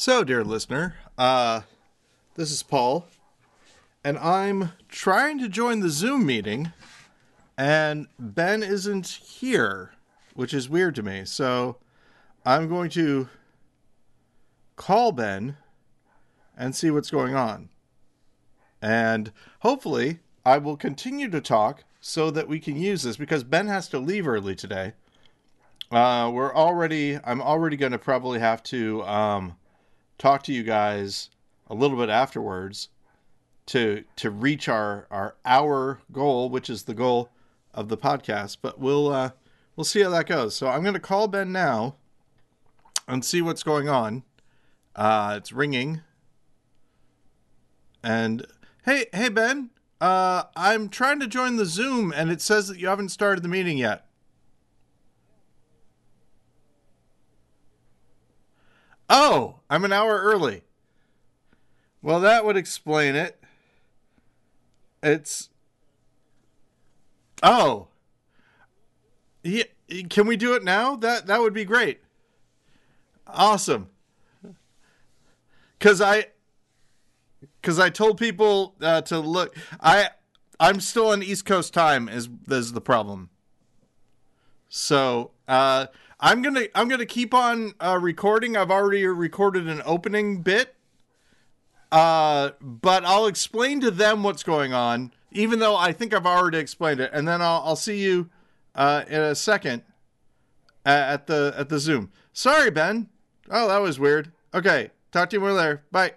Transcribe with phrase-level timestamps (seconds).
[0.00, 1.62] So, dear listener, uh,
[2.36, 3.08] this is Paul,
[4.04, 6.72] and I'm trying to join the Zoom meeting,
[7.56, 9.90] and Ben isn't here,
[10.34, 11.24] which is weird to me.
[11.24, 11.78] So,
[12.46, 13.28] I'm going to
[14.76, 15.56] call Ben
[16.56, 17.68] and see what's going on.
[18.80, 23.66] And hopefully, I will continue to talk so that we can use this because Ben
[23.66, 24.92] has to leave early today.
[25.90, 29.56] Uh, we're already, I'm already going to probably have to um,
[30.18, 31.30] talk to you guys
[31.68, 32.88] a little bit afterwards
[33.66, 37.30] to to reach our our hour goal, which is the goal
[37.72, 38.58] of the podcast.
[38.60, 39.30] But we'll uh,
[39.76, 40.56] we'll see how that goes.
[40.56, 41.96] So I'm going to call Ben now
[43.06, 44.24] and see what's going on.
[44.96, 46.00] Uh, it's ringing,
[48.02, 48.46] and
[48.84, 52.88] hey hey Ben, uh, I'm trying to join the Zoom, and it says that you
[52.88, 54.07] haven't started the meeting yet.
[59.08, 60.62] Oh, I'm an hour early.
[62.02, 63.42] Well, that would explain it.
[65.02, 65.48] It's.
[67.42, 67.88] Oh.
[69.42, 69.64] Yeah,
[70.10, 70.96] can we do it now?
[70.96, 72.00] That that would be great.
[73.26, 73.88] Awesome.
[75.80, 76.26] Cuz I
[77.62, 80.10] cuz I told people uh, to look I
[80.60, 83.30] I'm still on East Coast time is is the problem.
[84.68, 85.86] So, uh
[86.20, 88.56] I'm gonna I'm gonna keep on uh, recording.
[88.56, 90.74] I've already recorded an opening bit,
[91.92, 96.58] uh, but I'll explain to them what's going on, even though I think I've already
[96.58, 98.30] explained it, and then I'll I'll see you
[98.74, 99.82] uh, in a second
[100.84, 102.10] at the at the Zoom.
[102.32, 103.08] Sorry, Ben.
[103.48, 104.32] Oh, that was weird.
[104.52, 105.84] Okay, talk to you more later.
[105.92, 106.14] Bye.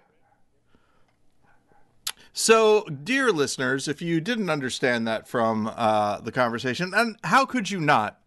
[2.34, 7.70] So, dear listeners, if you didn't understand that from uh, the conversation, and how could
[7.70, 8.21] you not?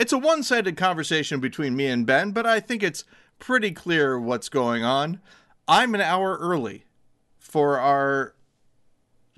[0.00, 3.04] It's a one sided conversation between me and Ben, but I think it's
[3.38, 5.20] pretty clear what's going on.
[5.68, 6.86] I'm an hour early
[7.38, 8.34] for our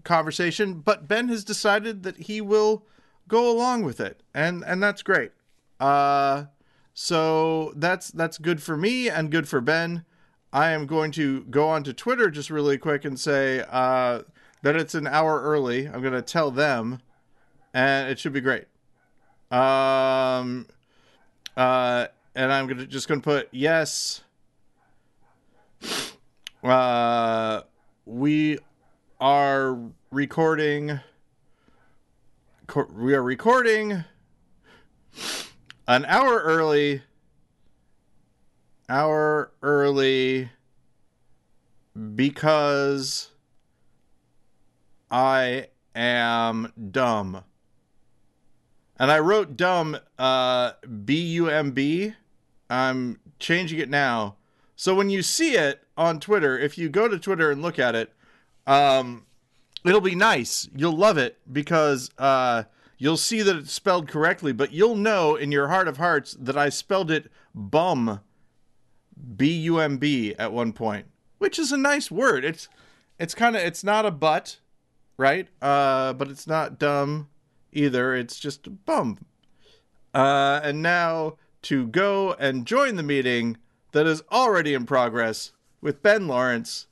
[0.05, 2.87] conversation, but Ben has decided that he will
[3.27, 5.33] go along with it, and and that's great.
[5.81, 6.45] Uh,
[6.95, 10.05] so that's that's good for me and good for Ben.
[10.53, 14.23] I am going to go on to Twitter just really quick and say uh,
[14.63, 15.89] that it's an hour early.
[15.89, 17.01] I'm going to tell them,
[17.75, 18.67] and it should be great.
[19.52, 20.67] Um,
[21.58, 24.23] uh, and I'm gonna just gonna put yes.
[26.64, 27.61] Uh,
[28.07, 28.58] we
[29.20, 29.79] are
[30.11, 31.01] recording.
[32.95, 34.05] We are recording
[35.86, 37.02] an hour early.
[38.89, 40.48] Hour early
[42.17, 43.33] because
[45.11, 47.45] I am dumb.
[49.02, 50.74] And I wrote dumb uh,
[51.05, 52.14] B U M B.
[52.70, 54.36] I'm changing it now.
[54.77, 57.96] So when you see it on Twitter, if you go to Twitter and look at
[57.96, 58.12] it,
[58.64, 59.27] um,
[59.85, 60.68] it'll be nice.
[60.77, 62.62] You'll love it because uh,
[62.96, 66.57] you'll see that it's spelled correctly, but you'll know in your heart of hearts that
[66.57, 68.20] I spelled it bum,
[69.36, 71.07] B U M B at one point,
[71.39, 72.45] which is a nice word.
[72.45, 72.68] It's
[73.18, 74.58] it's kind of it's not a but,
[75.17, 75.48] right?
[75.61, 77.30] Uh, but it's not dumb
[77.73, 78.15] either.
[78.15, 79.19] It's just a bum.
[80.15, 83.57] Uh, and now to go and join the meeting
[83.93, 86.87] that is already in progress with Ben Lawrence,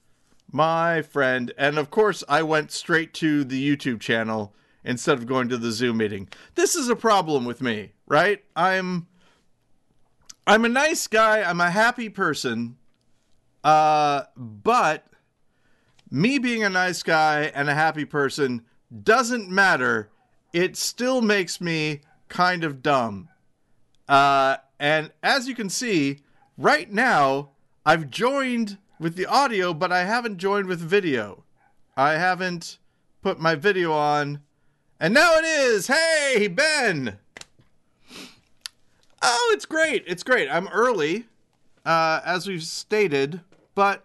[0.51, 1.53] my friend.
[1.59, 4.55] And of course, I went straight to the YouTube channel
[4.85, 6.29] instead of going to the Zoom meeting.
[6.55, 8.43] This is a problem with me, right?
[8.57, 9.07] I'm
[10.47, 12.77] I'm a nice guy, I'm a happy person.
[13.63, 15.07] Uh, but
[16.11, 18.63] me being a nice guy and a happy person
[19.03, 20.11] doesn't matter
[20.53, 23.29] it still makes me kind of dumb.
[24.09, 26.21] Uh, and as you can see,
[26.59, 27.51] right now,
[27.87, 31.45] I've joined with the audio, but I haven't joined with video.
[31.97, 32.79] I haven't
[33.23, 34.41] put my video on.
[34.99, 35.87] And now it is.
[35.87, 37.19] Hey, Ben.
[39.23, 40.05] Oh, it's great.
[40.07, 40.49] It's great.
[40.51, 41.27] I'm early,
[41.85, 43.41] uh, as we've stated,
[43.75, 44.05] but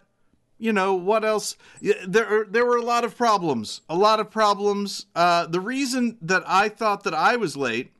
[0.58, 1.56] you know what else?
[1.80, 5.06] There there were a lot of problems a lot of problems.
[5.14, 7.92] Uh, the reason that i thought that i was late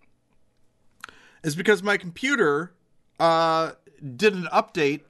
[1.42, 2.72] is because my computer
[3.20, 3.72] uh,
[4.16, 5.02] did an update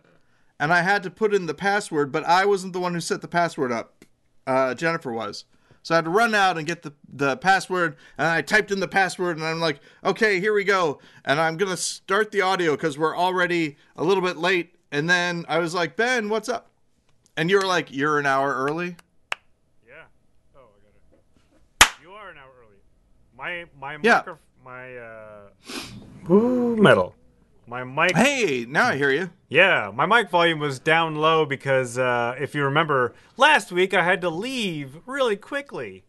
[0.59, 3.21] and i had to put in the password but i wasn't the one who set
[3.21, 4.05] the password up.
[4.47, 5.45] Uh, jennifer was.
[5.83, 8.81] So i had to run out and get the, the password and i typed in
[8.81, 11.01] the password and i'm like okay here we go.
[11.25, 14.75] And i'm going to start the audio because we're already a little bit late.
[14.93, 16.71] And then i was like ben what's up
[17.37, 18.97] and you were like, you're an hour early.
[19.87, 19.94] Yeah.
[20.56, 20.81] Oh, I
[21.81, 21.97] got it.
[22.03, 22.77] You are an hour early.
[23.37, 24.17] My my Yeah.
[24.19, 27.15] micro, my uh, ooh, metal.
[27.69, 28.17] My mic.
[28.17, 29.31] Hey, now I hear you.
[29.49, 34.05] Yeah, my mic volume was down low because uh, if you remember, last week I
[34.05, 36.05] had to leave really quickly.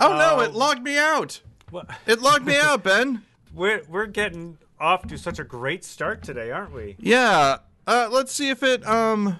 [0.00, 1.40] Oh no, it Um, logged me out.
[1.70, 1.90] What?
[2.06, 3.22] It logged me out, Ben.
[3.54, 6.96] We're we're getting off to such a great start today, aren't we?
[6.98, 7.58] Yeah.
[7.86, 9.38] Uh, let's see if it um.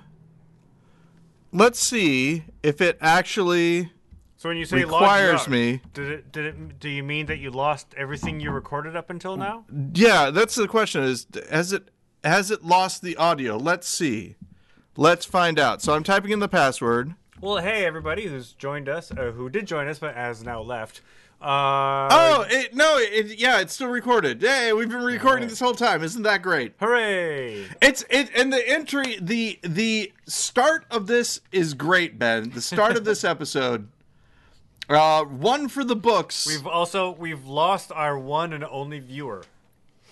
[1.52, 3.92] Let's see if it actually
[4.36, 5.80] So when you say requires out, me.
[5.94, 9.36] did it did it do you mean that you lost everything you recorded up until
[9.36, 9.64] now?
[9.94, 11.02] Yeah, that's the question.
[11.02, 11.88] Is has it
[12.24, 13.56] has it lost the audio?
[13.56, 14.36] Let's see.
[14.96, 15.82] Let's find out.
[15.82, 17.14] So I'm typing in the password.
[17.40, 21.00] Well, hey everybody who's joined us, uh, who did join us but has now left.
[21.40, 24.40] Uh, Oh, it, no, it, yeah, it's still recorded.
[24.40, 26.02] Hey, we've been recording this whole time.
[26.02, 26.72] Isn't that great?
[26.80, 27.66] hooray!
[27.82, 32.50] It's it and the entry the the start of this is great, Ben.
[32.50, 33.88] The start of this episode.
[34.88, 36.46] Uh one for the books.
[36.46, 39.44] We've also we've lost our one and only viewer.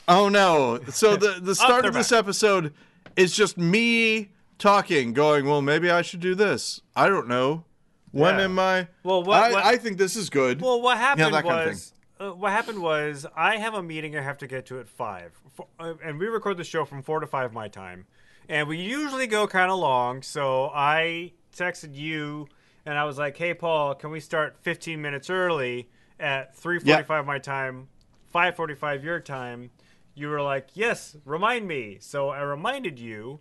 [0.07, 0.81] oh no.
[0.91, 2.19] So the the start they're of this back.
[2.19, 2.75] episode
[3.17, 6.81] is just me talking, going, Well, maybe I should do this.
[6.95, 7.65] I don't know.
[8.15, 8.45] When Yeah.
[8.45, 10.61] am I Well, what- I, what- I think this is good.
[10.63, 14.17] Well, what happened that kind of was uh, what happened was I have a meeting
[14.17, 17.03] I have to get to at five, F- uh, and we record the show from
[17.03, 18.07] four to five my time,
[18.49, 20.23] and we usually go kind of long.
[20.23, 22.47] So I texted you,
[22.87, 25.89] and I was like, "Hey, Paul, can we start 15 minutes early
[26.21, 27.89] at 3:45 my time,
[28.33, 29.71] 5:45 your time?"
[30.15, 33.41] You were like, "Yes, remind me." So I reminded you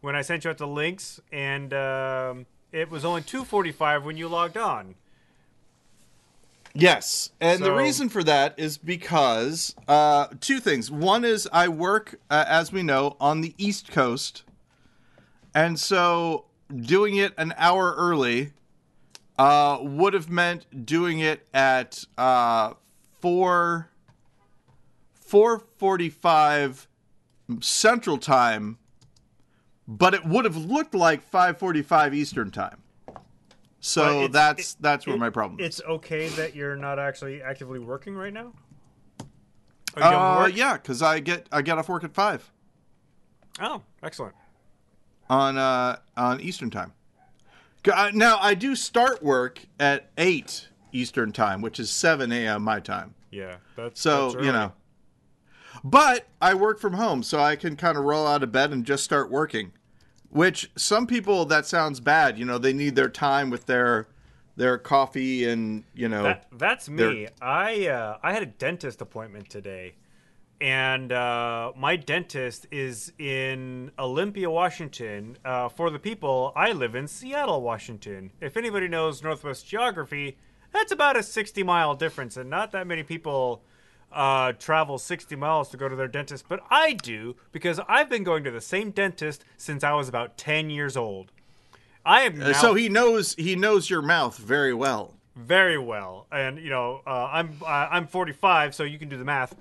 [0.00, 4.28] when I sent you out the links, and um, it was only 2:45 when you
[4.28, 4.96] logged on.
[6.76, 10.90] Yes, and the reason for that is because uh, two things.
[10.90, 14.42] One is I work, uh, as we know, on the East Coast,
[15.54, 18.54] and so doing it an hour early
[19.38, 22.72] uh, would have meant doing it at uh,
[23.20, 23.90] four
[25.12, 26.88] four forty five
[27.60, 28.78] Central Time,
[29.86, 32.78] but it would have looked like five forty five Eastern Time.
[33.80, 35.66] So that's it- that's where it- my problem is.
[35.66, 38.52] It's okay that you're not actually actively working right now.
[39.96, 40.02] Oh,
[40.42, 42.50] Uh, yeah, because I get I get off work at five
[43.60, 44.34] Oh, excellent.
[45.30, 46.92] on uh on Eastern time.
[47.92, 52.62] Uh, Now I do start work at eight Eastern time, which is seven a.m.
[52.62, 53.14] my time.
[53.30, 54.72] Yeah, that's So that's you know,
[55.84, 58.86] but I work from home, so I can kind of roll out of bed and
[58.86, 59.72] just start working.
[60.30, 62.38] Which some people that sounds bad.
[62.38, 64.08] You know, they need their time with their
[64.56, 66.22] their coffee and you know.
[66.24, 67.28] That, that's me.
[67.40, 69.94] I uh, I had a dentist appointment today,
[70.60, 75.36] and uh, my dentist is in Olympia, Washington.
[75.44, 78.32] Uh, for the people, I live in Seattle, Washington.
[78.40, 80.38] If anybody knows Northwest geography,
[80.72, 83.62] that's about a sixty mile difference, and not that many people
[84.14, 88.24] uh, travel 60 miles to go to their dentist, but I do because I've been
[88.24, 91.32] going to the same dentist since I was about 10 years old.
[92.06, 95.14] I am now Uh, so he knows he knows your mouth very well.
[95.36, 99.24] very well, and you know uh, I'm uh, I'm 45, so you can do the
[99.24, 99.54] math.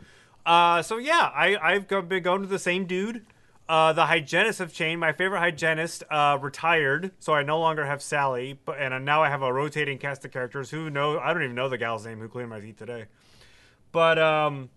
[0.45, 3.25] Uh, so yeah, I I've been going to the same dude.
[3.69, 4.99] Uh, the hygienists have changed.
[4.99, 9.29] My favorite hygienist uh, retired, so I no longer have Sally, but and now I
[9.29, 10.69] have a rotating cast of characters.
[10.69, 11.17] Who know?
[11.17, 13.05] I don't even know the gal's name who cleaned my teeth today.
[13.93, 14.69] But um,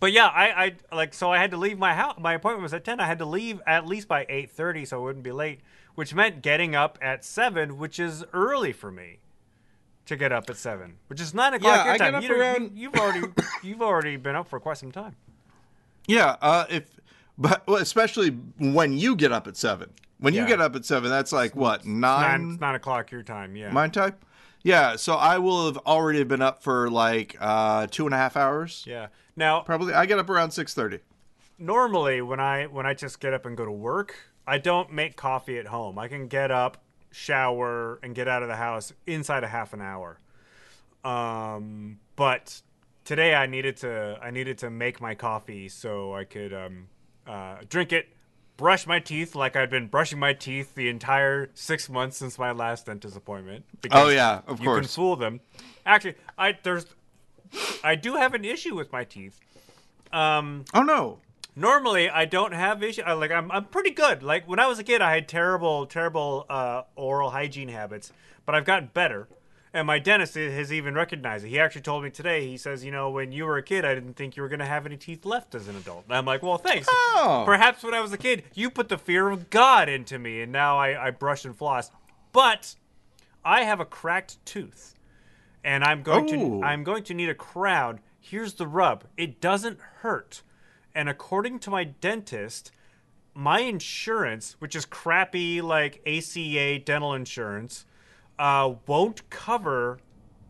[0.00, 2.16] but yeah, I, I like so I had to leave my house.
[2.18, 2.98] My appointment was at ten.
[2.98, 5.60] I had to leave at least by eight thirty, so I wouldn't be late.
[5.94, 9.18] Which meant getting up at seven, which is early for me
[10.06, 12.14] to get up at seven, which is nine o'clock Yeah, your I get time.
[12.14, 13.26] up You- you- around- you've already
[13.62, 15.14] you've already been up for quite some time.
[16.06, 16.98] Yeah, uh, if
[17.36, 19.90] but well, especially when you get up at seven.
[20.20, 23.54] When you get up at seven, that's like what Nine nine nine o'clock your time.
[23.54, 23.70] Yeah.
[23.70, 24.14] my time.
[24.62, 28.36] Yeah, so I will have already been up for like uh, two and a half
[28.36, 28.84] hours.
[28.86, 29.08] yeah.
[29.36, 30.98] Now Probably, I get up around six thirty.
[31.58, 34.14] normally when I when I just get up and go to work,
[34.46, 35.96] I don't make coffee at home.
[35.98, 39.80] I can get up, shower, and get out of the house inside a half an
[39.80, 40.18] hour.
[41.04, 42.62] Um, but
[43.04, 46.88] today I needed to I needed to make my coffee so I could um,
[47.26, 48.08] uh, drink it,
[48.58, 52.52] brush my teeth like I'd been brushing my teeth the entire six months since my
[52.52, 53.64] last dentist appointment.
[53.80, 54.80] because Oh yeah, of you course.
[54.80, 55.40] can fool them.
[55.86, 56.84] Actually, I there's
[57.82, 59.40] I do have an issue with my teeth.
[60.12, 61.20] Um, oh no.
[61.56, 63.02] normally I don't have issue.
[63.02, 64.22] I, like I'm, I'm pretty good.
[64.22, 68.12] Like when I was a kid, I had terrible, terrible uh, oral hygiene habits,
[68.44, 69.28] but I've gotten better.
[69.72, 71.48] And my dentist has even recognized it.
[71.48, 72.46] He actually told me today.
[72.46, 74.60] He says, you know, when you were a kid, I didn't think you were going
[74.60, 76.04] to have any teeth left as an adult.
[76.08, 76.88] And I'm like, well, thanks.
[76.90, 77.42] Oh.
[77.44, 80.50] Perhaps when I was a kid, you put the fear of God into me, and
[80.50, 81.90] now I, I brush and floss.
[82.32, 82.76] But
[83.44, 84.94] I have a cracked tooth,
[85.64, 88.00] and I'm going to I'm going to need a crown.
[88.20, 90.42] Here's the rub: it doesn't hurt.
[90.94, 92.72] And according to my dentist,
[93.34, 97.84] my insurance, which is crappy like ACA dental insurance,
[98.38, 99.98] uh, won't cover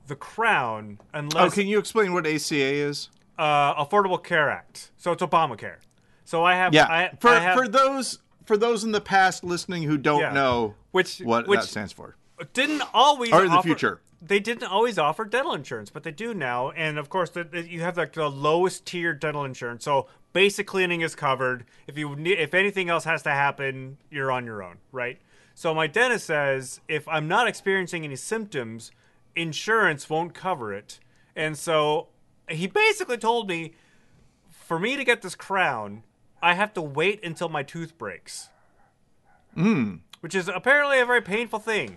[0.07, 1.53] the crown unless.
[1.53, 3.11] Oh, can you explain what ACA is?
[3.39, 4.91] uh, Affordable Care Act.
[4.97, 5.77] So it's Obamacare.
[6.25, 9.45] So I have Yeah, I, for I have, for those for those in the past
[9.45, 10.33] listening who don't Yeah.
[10.33, 12.17] know which what which that stands for.
[12.53, 14.01] didn't always Or in the offer- future.
[14.21, 16.71] They didn't always offer dental insurance, but they do now.
[16.73, 19.85] And of course, the, the- you have like the lowest tier dental insurance.
[19.85, 21.65] So basic cleaning is covered.
[21.87, 25.21] If you ne- if anything else has to happen, you're on your own, right?
[25.59, 28.93] So my dentist says if I'm not experiencing any symptoms,
[29.35, 31.01] insurance won't cover it.
[31.35, 32.11] And so
[32.49, 33.75] he basically told me
[34.53, 36.05] for me to get this crown,
[36.41, 38.51] I have to wait until my tooth breaks.
[39.57, 40.03] Mm.
[40.21, 41.97] Which is apparently a very painful thing.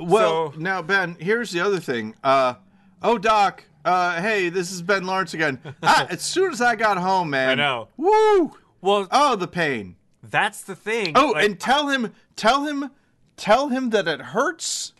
[0.00, 2.14] Well, So- now Ben, here's the other thing.
[2.22, 2.54] Uh,
[3.02, 5.58] oh Doc, uh, hey, this is Ben Lawrence again.
[5.82, 7.88] ah, as soon as I got home, man, I know.
[7.96, 8.56] Woo!
[8.80, 9.96] Well, Oh, the pain.
[10.30, 11.12] That's the thing.
[11.14, 12.90] Oh, Like, and tell him, tell him,
[13.36, 14.92] tell him that it hurts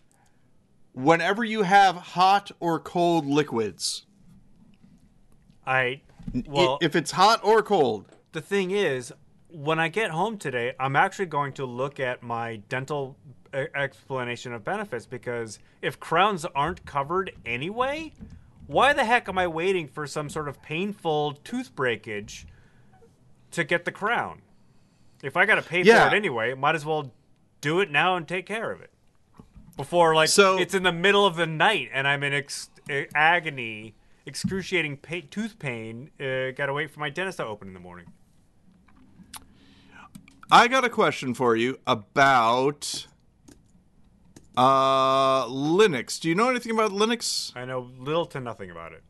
[0.93, 4.07] whenever you have hot or cold liquids.
[5.67, 6.03] I
[6.47, 8.07] well, if it's hot or cold.
[8.33, 9.13] the thing is,
[9.49, 13.17] when I get home today, I'm actually going to look at my dental
[13.53, 18.13] explanation of benefits because if crowns aren't covered anyway,
[18.67, 22.47] why the heck am I waiting for some sort of painful tooth breakage
[23.53, 24.43] to get the crown?
[25.27, 26.09] If I got to pay Yeah.
[26.09, 27.13] for it anyway, might as well
[27.61, 28.91] do it now and take care of it
[29.77, 32.71] before like So- it's in the middle of the night and I'm in ex-
[33.13, 36.11] agony, excruciating pa- tooth pain.
[36.21, 38.07] Uh, got to wait for my dentist to open in the morning.
[40.49, 43.09] I got a question for you about
[44.57, 46.21] uh, Linux.
[46.21, 47.51] Do you know anything about Linux?
[47.57, 49.03] I know little to nothing about it.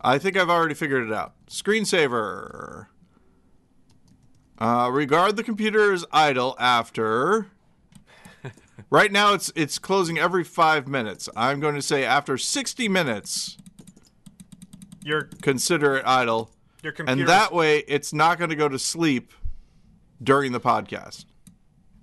[0.00, 1.34] I think I've already figured it out.
[1.46, 2.86] Screensaver.
[4.60, 7.46] Uh, regard the computer as idle after.
[8.90, 11.28] right now, it's it's closing every five minutes.
[11.34, 13.56] I'm going to say after 60 minutes,
[15.02, 16.50] Your consider it idle,
[16.82, 19.32] your computer and that way, it's not going to go to sleep
[20.22, 21.24] during the podcast,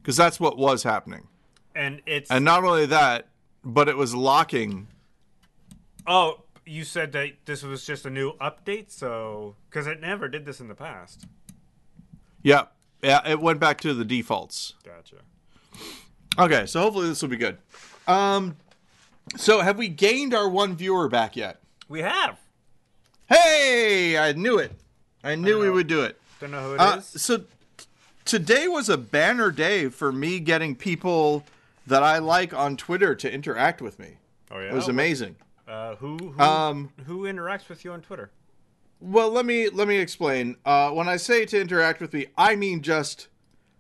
[0.02, 1.28] because that's what was happening.
[1.76, 3.28] and it's And not only that,
[3.64, 4.88] but it was locking.
[6.08, 10.44] oh, you said that this was just a new update, so because it never did
[10.46, 11.28] this in the past.
[12.44, 12.64] Yeah,
[13.02, 14.74] yeah, it went back to the defaults.
[14.84, 15.16] Gotcha.
[16.40, 17.58] Okay, so hopefully this will be good.
[18.08, 18.56] Um,
[19.36, 21.60] so have we gained our one viewer back yet?
[21.90, 22.40] We have.
[23.28, 24.72] Hey, I knew it.
[25.24, 26.20] I knew we would do it.
[26.40, 26.80] Don't know who it is.
[26.82, 27.46] Uh, so t-
[28.24, 31.44] today was a banner day for me getting people
[31.88, 34.18] that I like on Twitter to interact with me.
[34.52, 34.68] oh yeah.
[34.70, 35.36] It was amazing.
[35.68, 38.30] Uh, who who, Um, who interacts with you on Twitter?
[39.00, 40.58] Well, let me let me explain.
[40.66, 43.28] Uh, when I say to interact with me, I mean just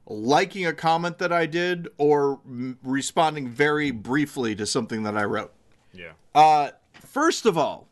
[0.05, 5.23] liking a comment that I did or m- responding very briefly to something that I
[5.23, 5.53] wrote.
[5.91, 6.11] Yeah.
[6.33, 7.87] Uh, first of all,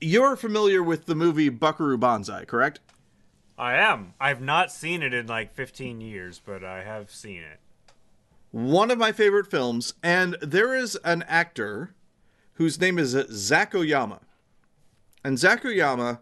[0.00, 2.80] you're familiar with the movie Buckaroo Banzai, correct?
[3.58, 4.14] I am.
[4.20, 7.58] I've not seen it in like 15 years, but I have seen it.
[8.52, 11.94] One of my favorite films, and there is an actor
[12.54, 14.20] whose name is Zach Oyama.
[15.24, 16.20] And Zach Oyama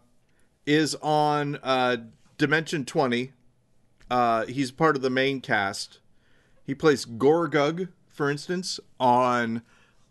[0.65, 1.99] is on uh,
[2.39, 3.33] Dimension 20.
[4.11, 6.01] Uh, he's part of the main cast.
[6.65, 9.63] He plays Gorgug, for instance, on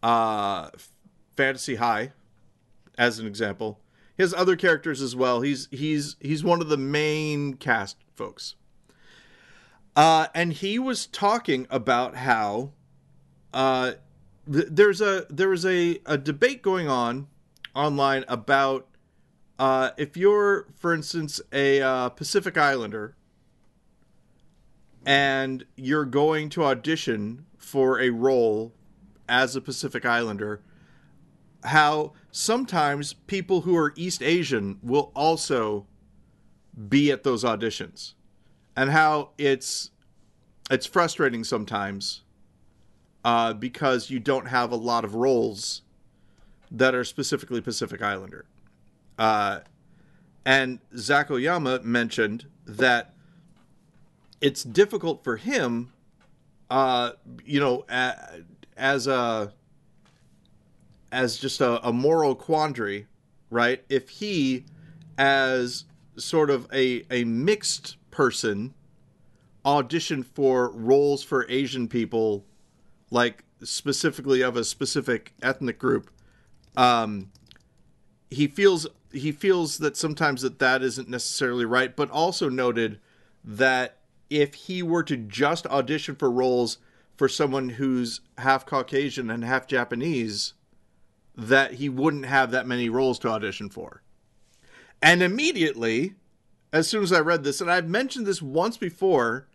[0.01, 0.69] uh,
[1.35, 2.11] Fantasy High,
[2.97, 3.79] as an example.
[4.15, 5.41] He has other characters as well.
[5.41, 8.55] He's he's he's one of the main cast folks.
[9.95, 12.71] Uh, and he was talking about how
[13.53, 13.93] uh,
[14.51, 17.27] th- there's a there is a, a debate going on
[17.75, 18.87] online about
[19.57, 23.15] uh, if you're, for instance, a uh, Pacific Islander
[25.05, 28.73] and you're going to audition for a role
[29.29, 30.61] as a Pacific Islander,
[31.63, 35.85] how sometimes people who are East Asian will also
[36.89, 38.13] be at those auditions
[38.75, 39.91] and how it's
[40.69, 42.23] it's frustrating sometimes
[43.23, 45.83] uh, because you don't have a lot of roles
[46.71, 48.45] that are specifically Pacific Islander.
[49.17, 49.59] Uh,
[50.45, 53.13] and Zach Oyama mentioned that
[54.41, 55.91] it's difficult for him,
[56.69, 57.11] uh,
[57.45, 57.85] you know,
[58.77, 59.53] as a
[61.11, 63.07] as just a, a moral quandary,
[63.49, 63.83] right?
[63.89, 64.65] If he,
[65.17, 65.85] as
[66.17, 68.73] sort of a a mixed person,
[69.65, 72.43] auditioned for roles for Asian people,
[73.09, 76.11] like specifically of a specific ethnic group,
[76.77, 77.31] um,
[78.29, 82.99] he feels he feels that sometimes that that isn't necessarily right, but also noted
[83.43, 86.79] that if he were to just audition for roles
[87.15, 90.53] for someone who's half Caucasian and half Japanese,
[91.35, 94.01] that he wouldn't have that many roles to audition for.
[95.01, 96.15] And immediately,
[96.73, 99.47] as soon as I read this, and I've mentioned this once before,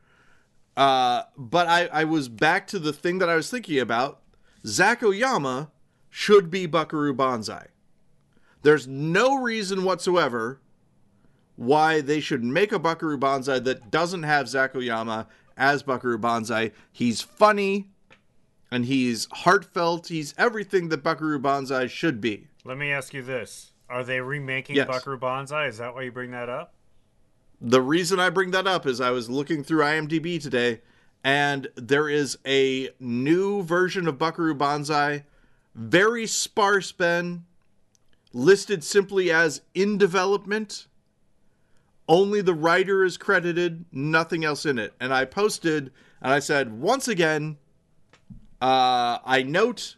[0.77, 4.21] uh, but I, I was back to the thing that I was thinking about.
[4.65, 5.71] Zach Oyama
[6.11, 7.69] should be Buckaroo Banzai.
[8.63, 10.61] There's no reason whatsoever
[11.57, 15.27] why they should make a Buckaroo Banzai that doesn't have Zach Oyama
[15.57, 16.73] as Buckaroo Banzai.
[16.93, 17.89] He's funny
[18.71, 20.09] and he's heartfelt.
[20.09, 22.49] He's everything that Buckaroo Banzai should be.
[22.65, 24.87] Let me ask you this: Are they remaking Yes.
[24.87, 25.67] Buckaroo Banzai?
[25.67, 26.75] Is that why you bring that up?
[27.61, 30.81] The reason I bring that up is I was looking through IMDb today,
[31.23, 35.25] and there is a new version of Buckaroo Banzai,
[35.75, 37.45] very sparse, Ben,
[38.33, 40.87] listed simply as in development.
[42.09, 44.95] Only the writer is credited, nothing else in it.
[45.01, 47.57] And I posted, and I said, once again,
[48.61, 49.97] uh, I note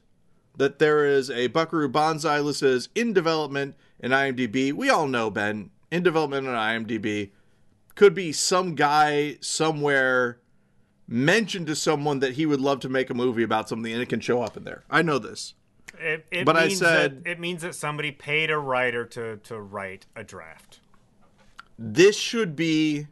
[0.56, 4.72] that there is a Buckaroo Banzai listed as in development in IMDb.
[4.72, 7.30] We all know, Ben, in development on IMDb
[7.94, 10.38] could be some guy somewhere
[11.06, 14.08] mentioned to someone that he would love to make a movie about something and it
[14.08, 14.84] can show up in there.
[14.90, 15.54] I know this.
[16.02, 19.36] It, it But I means said- that, it means that somebody paid a writer to
[19.38, 20.80] to write a draft.
[21.78, 23.06] This should be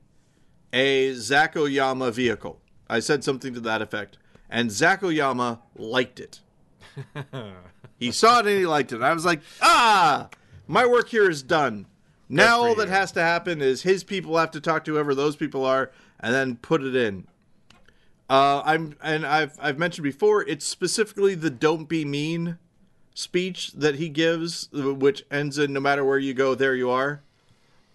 [0.73, 2.61] a Zach Oyama vehicle.
[2.89, 4.19] I said something to that effect.
[4.49, 6.41] And Zach Oyama liked it.
[7.99, 9.01] he saw it and he liked it.
[9.03, 10.29] I was like, ah,
[10.67, 11.87] my work here is done.
[12.29, 12.95] Now all that you.
[12.95, 16.33] has to happen is his people have to talk to whoever those people are and
[16.35, 17.27] then put it in.
[18.29, 20.43] Uh, I'm and I've I've mentioned before.
[20.47, 22.59] It's specifically the "Don't be mean"
[23.21, 27.23] speech that he gives, which ends in "No matter where you go, there you are."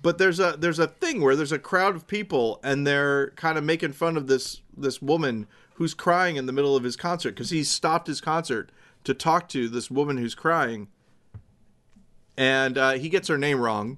[0.01, 3.57] But there's a there's a thing where there's a crowd of people and they're kind
[3.57, 7.31] of making fun of this this woman who's crying in the middle of his concert
[7.31, 8.71] because he stopped his concert
[9.03, 10.87] to talk to this woman who's crying,
[12.37, 13.97] and uh, he gets her name wrong.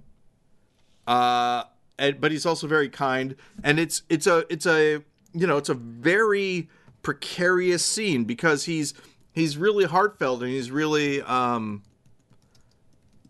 [1.05, 1.63] Uh,
[1.99, 5.69] and, but he's also very kind, and it's it's a it's a you know it's
[5.69, 6.69] a very
[7.01, 8.93] precarious scene because he's
[9.37, 11.83] he's really heartfelt and he's really um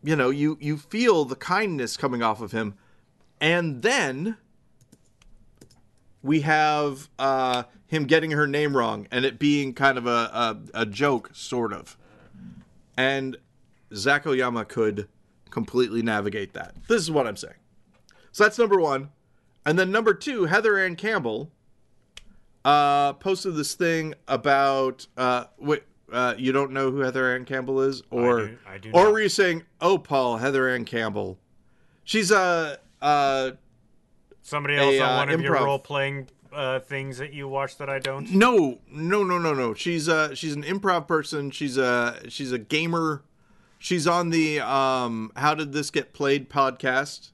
[0.02, 2.76] you know you you feel the kindness coming off of him.
[3.42, 4.38] And then
[6.24, 10.10] we have uh him getting her name wrong and it being kind of a
[10.74, 11.98] a, a joke sort of.
[12.96, 13.36] And
[13.94, 15.10] Zach Oyama could
[15.50, 16.76] completely navigate that.
[16.88, 17.56] This is what i'm saying.
[18.32, 19.10] So that's number one.
[19.66, 21.52] And then number two heather ann campbell
[22.64, 27.82] uh posted this thing about uh wait uh, you don't know who Heather Ann Campbell
[27.82, 29.12] is, or do- I do or not.
[29.14, 31.38] were you saying, "Oh, Paul, Heather Ann Campbell"?
[32.04, 33.52] She's a uh,
[34.42, 37.78] Somebody else A, on uh, one of your role playing uh, things that you watch
[37.78, 38.32] that I don't.
[38.34, 39.74] no, no, no, no, no.
[39.74, 41.52] She's uh, she's an improv person.
[41.52, 43.24] She's a she's a gamer.
[43.80, 47.32] She's on the um, "How Did This Get Played" podcast,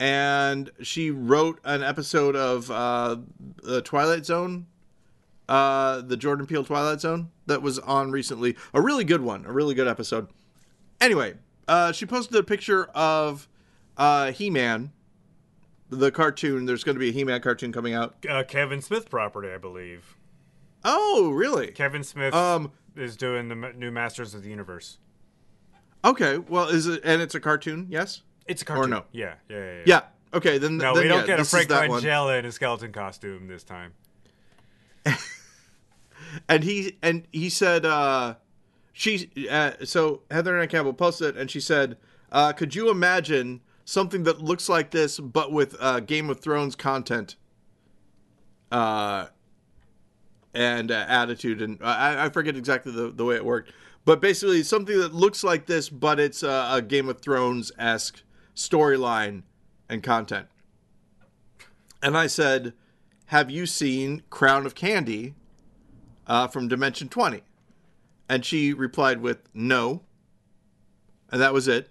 [0.00, 3.16] and she wrote an episode of uh,
[3.62, 4.66] the Twilight Zone,
[5.48, 8.56] uh, the Jordan Peele Twilight Zone that was on recently.
[8.74, 10.28] A really good one, a really good episode.
[11.00, 11.34] Anyway,
[11.66, 13.48] uh, she posted a picture of
[13.96, 14.92] uh, He-Man,
[15.90, 16.66] the cartoon.
[16.66, 18.16] There's going to be a He-Man cartoon coming out.
[18.28, 20.16] Uh, Kevin Smith property, I believe.
[20.84, 21.68] Oh, really?
[21.68, 24.98] Kevin Smith Um, is doing the new Masters of the Universe.
[26.04, 26.38] Okay.
[26.38, 27.86] Well, is it and it's a cartoon?
[27.90, 28.22] Yes.
[28.46, 28.84] It's a cartoon.
[28.84, 29.04] Or no?
[29.12, 29.64] Yeah, yeah, yeah.
[29.72, 29.82] yeah.
[29.86, 30.00] Yeah.
[30.34, 30.58] Okay.
[30.58, 31.68] Then No, then, we don't yeah, get a Frank.
[31.68, 33.92] Langella in a skeleton costume this time.
[36.48, 38.34] And he and he said, uh,
[38.98, 39.30] she.
[39.48, 41.96] Uh, so Heather Ann Campbell posted, it, and she said,
[42.32, 46.74] uh, "Could you imagine something that looks like this, but with uh, Game of Thrones
[46.74, 47.36] content?"
[48.72, 49.26] Uh,
[50.52, 53.70] and uh, attitude, and I, I forget exactly the, the way it worked,
[54.04, 58.24] but basically something that looks like this, but it's uh, a Game of Thrones esque
[58.56, 59.44] storyline
[59.88, 60.48] and content.
[62.02, 62.72] And I said,
[63.26, 65.34] "Have you seen Crown of Candy
[66.28, 67.42] uh, from Dimension 20?"
[68.28, 70.02] And she replied with, "No."
[71.30, 71.90] And that was it.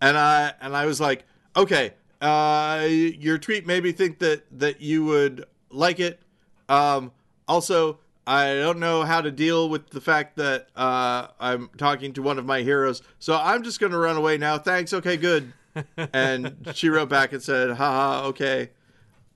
[0.00, 1.24] And I and I was like,
[1.56, 6.20] "Okay, uh, your tweet made me think that that you would like it.
[6.68, 7.12] Um,
[7.46, 12.22] also, I don't know how to deal with the fact that uh, I'm talking to
[12.22, 14.58] one of my heroes, so I'm just going to run away now.
[14.58, 14.92] Thanks.
[14.92, 15.52] Okay, good."
[16.12, 18.70] and she wrote back and said, "Haha, okay."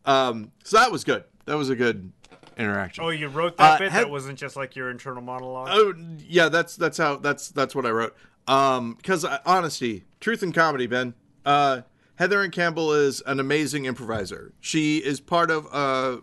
[0.05, 1.25] Um, so that was good.
[1.45, 2.13] That was a good
[2.61, 3.03] interaction.
[3.05, 3.93] Oh, you wrote that Uh, bit?
[3.93, 5.69] had- that wasn't just like your internal monologue?
[5.71, 5.95] Oh
[6.29, 8.15] yeah, that's that's how that's that's what I wrote.
[8.47, 11.15] Um, because honesty, truth and comedy, Ben.
[11.45, 11.83] Uh,
[12.17, 14.53] Heather Ann Campbell is an amazing improviser.
[14.61, 16.19] She is part of uh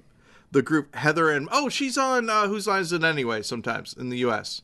[0.51, 3.41] the group Heather and oh, she's on uh, Whose Line Is It Anyway?
[3.41, 4.61] Sometimes in the U.S.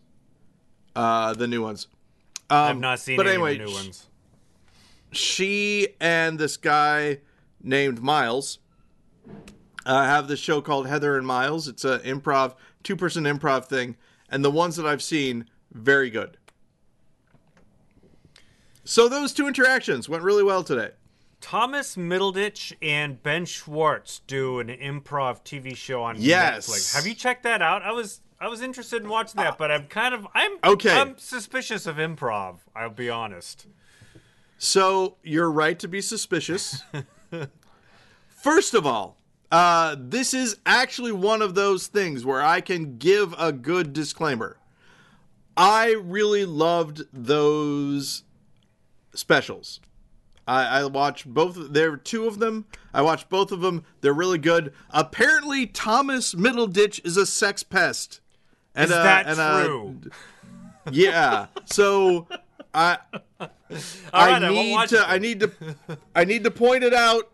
[0.95, 1.87] Uh, the new ones.
[2.49, 4.07] Um, I've not seen but any anyway, of the new ones.
[5.11, 7.19] she and this guy
[7.61, 8.59] named Miles
[9.85, 11.67] uh, have this show called Heather and Miles.
[11.67, 13.95] It's a improv, two person improv thing,
[14.29, 16.37] and the ones that I've seen, very good.
[18.83, 20.91] So those two interactions went really well today.
[21.39, 26.69] Thomas Middleditch and Ben Schwartz do an improv TV show on Yes.
[26.69, 26.95] Netflix.
[26.95, 27.81] Have you checked that out?
[27.81, 30.97] I was I was interested in watching that, but I'm kind of I'm Okay.
[30.97, 32.59] I'm suspicious of improv.
[32.75, 33.67] I'll be honest.
[34.57, 36.81] So you're right to be suspicious.
[38.27, 39.17] First of all,
[39.53, 44.57] uh, this is actually one of those things where I can give a good disclaimer.
[45.55, 48.23] I really loved those
[49.13, 49.79] specials.
[50.47, 51.71] I, I watched both.
[51.71, 52.65] There were two of them.
[52.95, 53.85] I watched both of them.
[54.01, 54.73] They're really good.
[54.89, 58.21] Apparently, Thomas Middleditch is a sex pest.
[58.73, 59.99] And, Is uh, that uh, true?
[60.91, 61.45] yeah.
[61.65, 62.27] So
[62.73, 62.97] I
[63.39, 63.47] All
[64.11, 65.51] I right, I need watch to it I need to
[66.15, 67.29] I need to point it out.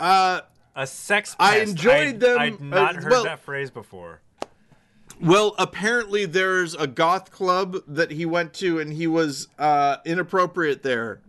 [0.00, 0.40] Uh
[0.76, 4.20] A sex I enjoyed I'd- them, I'd not uh, heard well- that phrase before.
[5.20, 10.82] well, apparently there's a goth club that he went to and he was uh inappropriate
[10.82, 11.20] there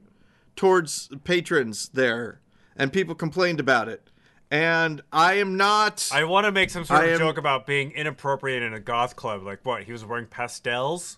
[0.57, 2.41] towards patrons there
[2.75, 4.09] and people complained about it.
[4.51, 7.65] And I am not I want to make some sort I of am- joke about
[7.65, 9.43] being inappropriate in a goth club.
[9.43, 9.83] Like what?
[9.83, 11.17] He was wearing pastels.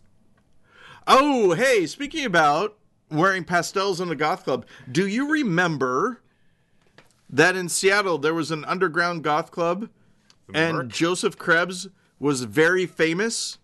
[1.07, 2.77] Oh, hey, speaking about
[3.09, 6.21] wearing pastels in a goth club, do you remember
[7.29, 9.89] that in Seattle there was an underground goth club
[10.53, 10.89] and?
[10.89, 11.87] Joseph Krebs
[12.19, 13.59] was very famous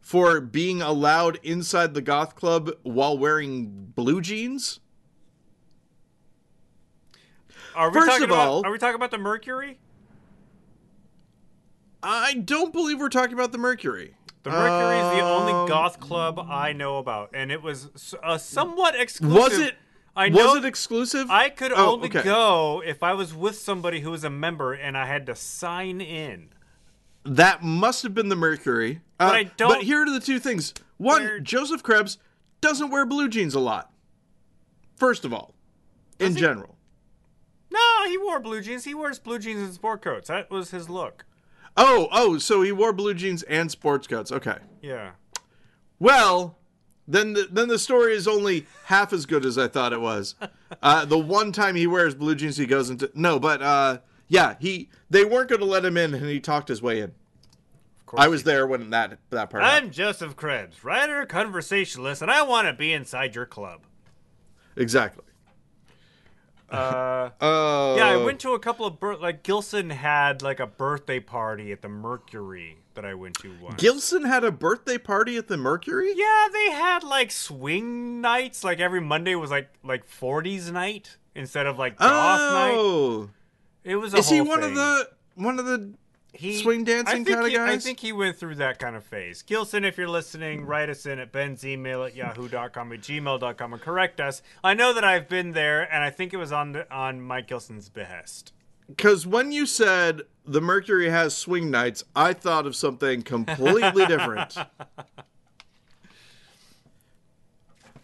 [0.00, 4.80] for being allowed inside the goth club while wearing blue jeans?
[7.74, 8.48] Are we First talking of about?
[8.48, 9.78] all- are we talking about the Mercury?
[12.02, 14.14] I don't believe we're talking about the Mercury.
[14.42, 18.38] The Mercury is the only Um, goth club I know about, and it was uh,
[18.38, 19.38] somewhat exclusive.
[19.38, 19.76] Was it
[20.14, 21.30] I know was it exclusive?
[21.30, 22.22] I could Oh, only okay.
[22.22, 26.00] go if I was with somebody who was a member, and I had to sign
[26.00, 26.50] in.
[27.24, 29.00] That must have been the Mercury.
[29.18, 30.74] Uh, But I don't- But here are the two things.
[30.98, 32.18] One, Where- Joseph Krebs
[32.60, 33.90] doesn't wear blue jeans a lot.
[34.96, 35.54] First of all,
[36.18, 36.40] in he?
[36.40, 36.76] general.
[37.70, 38.84] No, he wore blue jeans.
[38.84, 40.28] He wears blue jeans and sport coats.
[40.28, 41.24] That was his look.
[41.76, 44.30] Oh, oh, so he wore blue jeans and sports coats.
[44.30, 44.58] Okay.
[44.82, 45.12] Yeah.
[45.98, 46.58] Well,
[47.06, 50.34] then the, then the story is only half as good as I thought it was.
[50.82, 54.56] Uh, the one time he wears blue jeans, he goes into no, but uh, yeah,
[54.58, 57.10] he they weren't going to let him in, and he talked his way in.
[58.00, 59.62] Of course I was there when that that part.
[59.62, 63.82] I'm Joseph Krebs, writer, conversationalist, and I want to be inside your club.
[64.74, 65.24] Exactly.
[66.70, 70.66] Uh, Uh, yeah, I went to a couple of bir- like Gilson had like a
[70.66, 73.80] birthday party at the Mercury that I went to once.
[73.80, 76.12] Gilson had a birthday party at the Mercury.
[76.14, 78.64] yeah, they had like swing nights.
[78.64, 82.54] Like every Monday was like like 40s night instead of like goth oh.
[82.54, 82.74] night.
[82.76, 83.30] Oh,
[83.84, 85.94] It was a is he one of the one of the?
[86.34, 87.68] he, swing dancing kinda guys?
[87.68, 89.42] I think he went through that kind of phase.
[89.42, 93.82] Gilson, if you're listening, write us in at Ben's email at yahoo.com at gmail.com and
[93.82, 94.42] correct us.
[94.64, 97.48] I know that I've been there, and I think it was on the, on Mike
[97.48, 98.52] Gilson's behest.
[98.96, 104.56] Because when you said the Mercury has swing nights, I thought of something completely different.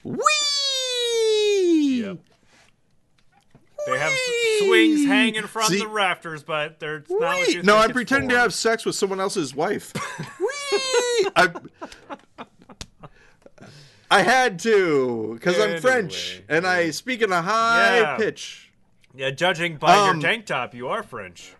[0.05, 2.03] Whee!
[2.03, 2.18] Yep.
[3.87, 4.59] They have Whee!
[4.66, 8.37] swings hanging from See- the rafters, but they're not what you No, I'm pretending for.
[8.37, 9.92] to have sex with someone else's wife.
[10.40, 11.29] Whee!
[11.37, 11.51] I,
[14.11, 18.16] I had to because I'm French and I speak in a high Yeah.
[18.16, 18.67] pitch.
[19.18, 21.57] Yeah, judging by Um, your tank top, you are French.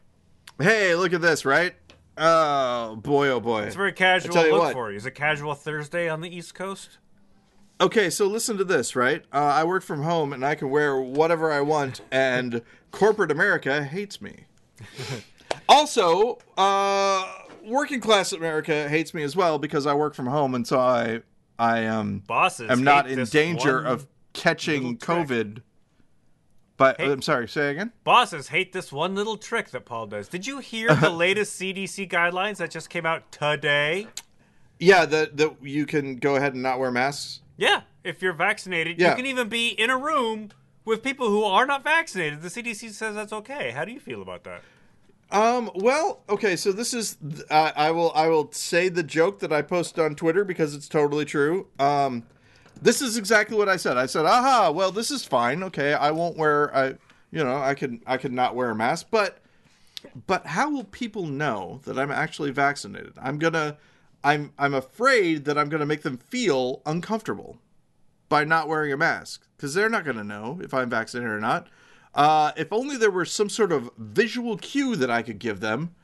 [0.61, 1.75] Hey, look at this, right?
[2.17, 3.63] Oh boy, oh boy.
[3.63, 4.73] It's a very casual look what.
[4.75, 4.97] for you.
[4.97, 6.99] Is it casual Thursday on the East Coast?
[7.81, 9.25] Okay, so listen to this, right?
[9.33, 13.83] Uh, I work from home and I can wear whatever I want, and corporate America
[13.83, 14.45] hates me.
[15.69, 17.29] also, uh,
[17.65, 21.23] working class America hates me as well because I work from home, and so I,
[21.59, 24.97] I um, Bosses am not in danger of catching.
[24.99, 25.63] COVID.
[26.79, 27.11] But Hey.
[27.11, 27.93] I'm sorry, say again.
[28.05, 30.29] Bosses hate this one little trick that Paul does.
[30.29, 34.07] Did you hear the latest CDC guidelines that just came out today?
[34.79, 37.41] Yeah, that that you can go ahead and not wear masks.
[37.57, 39.11] Yeah, if you're vaccinated, Yeah.
[39.11, 40.51] you can even be in a room
[40.85, 42.41] with people who are not vaccinated.
[42.43, 43.73] The CDC says that's okay.
[43.73, 44.63] How do you feel about that?
[45.33, 45.71] Um.
[45.75, 46.23] Well.
[46.31, 46.55] Okay.
[46.57, 47.17] So this is.
[47.51, 48.13] Uh, I will.
[48.15, 51.67] I will say the joke that I posted on Twitter because it's totally true.
[51.81, 52.23] Um,
[52.81, 53.97] This is exactly what I said.
[53.97, 55.63] I said, "Aha, well, this is fine.
[55.65, 56.95] Okay, I won't wear I
[57.31, 59.39] you know, I can I can not wear a mask, but
[60.27, 63.13] but how will people know that I'm actually vaccinated?
[63.21, 63.77] I'm to
[64.25, 67.59] I'm I'm afraid that I'm to make them feel uncomfortable
[68.29, 71.69] by not wearing a mask because they're not to know if I'm vaccinated or not.
[72.15, 75.95] Uh, if only there were some sort of visual cue that I could give them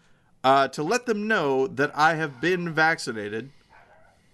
[0.42, 3.50] uh, to let them know that I have been vaccinated.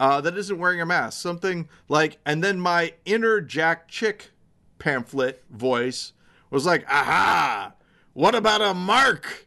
[0.00, 1.20] Uh, that isn't wearing a mask.
[1.20, 4.30] Something like, and then my inner Jack Chick
[4.78, 6.14] pamphlet voice
[6.48, 7.74] was like, aha,
[8.14, 9.46] what about a mark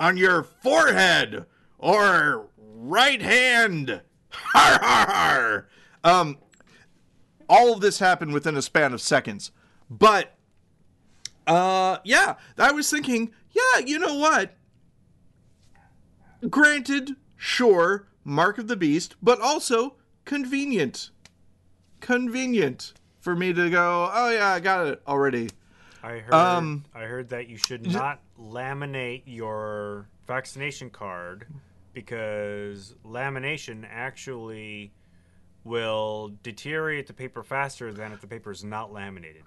[0.00, 1.46] on your forehead
[1.78, 4.02] or right hand?
[4.30, 5.68] Har, har, har.
[6.02, 6.38] Um,
[7.48, 9.52] all of this happened within a span of seconds.
[9.88, 10.34] But,
[11.46, 14.56] uh, yeah, I was thinking, yeah, you know what?
[16.50, 21.10] Granted, sure, mark of the beast, but also convenient.
[22.00, 25.50] Convenient for me to go, oh yeah, I got it already.
[26.02, 26.34] I heard.
[26.34, 31.46] Um, I heard that you should not laminate your vaccination card
[31.94, 34.92] because lamination actually
[35.64, 39.44] will deteriorate the paper faster than if the paper is not laminated.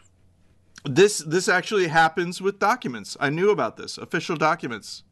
[0.83, 3.17] This this actually happens with documents.
[3.19, 3.97] I knew about this.
[3.97, 5.03] Official documents.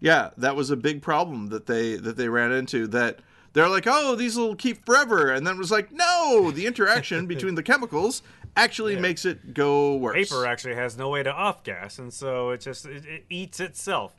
[0.00, 3.20] Yeah, that was a big problem that they that they ran into that
[3.52, 7.26] they're like, "Oh, these will keep forever." And then it was like, "No, the interaction
[7.28, 8.22] between the chemicals
[8.56, 9.00] actually yeah.
[9.00, 10.28] makes it go worse.
[10.28, 13.60] Paper actually has no way to off gas, and so it just it, it eats
[13.60, 14.14] itself.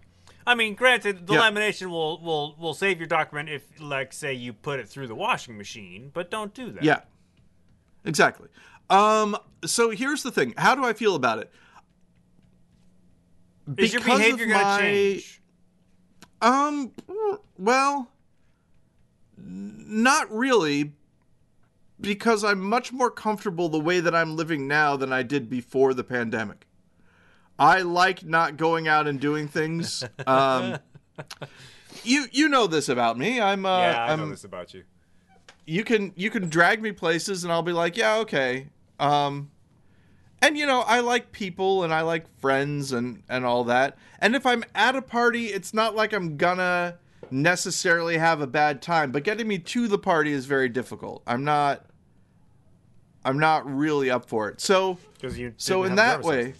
[0.46, 4.54] I mean, granted, the lamination will will will save your document if, like, say, you
[4.54, 6.84] put it through the washing machine, but don't do that.
[6.84, 7.02] Yeah,
[8.06, 8.48] exactly.
[8.90, 11.52] Um, so here's the thing: how do I feel about it?
[13.78, 15.42] Is your behavior going to change?
[16.41, 16.91] Um,
[17.58, 18.10] well,
[19.38, 20.93] not really,
[22.00, 25.93] because I'm much more comfortable the way that I'm living now than I did before
[25.93, 26.67] the pandemic.
[27.60, 30.04] I like not going out and doing things.
[30.28, 30.78] Um,
[32.04, 33.41] you you know this about me.
[33.41, 34.84] I'm uh, yeah, I I'm, know this about you.
[35.65, 38.67] You can you can drag me places and I'll be like, yeah, okay.
[39.00, 39.50] Um,
[40.41, 43.97] and you know, I like people and I like friends and and all that.
[44.19, 46.97] And if I'm at a party, it's not like I'm gonna
[47.32, 51.23] necessarily have a bad time, but getting me to the party is very difficult.
[51.26, 51.86] I'm not
[53.26, 54.62] I'm not really up for it.
[54.62, 56.54] So you so in that way.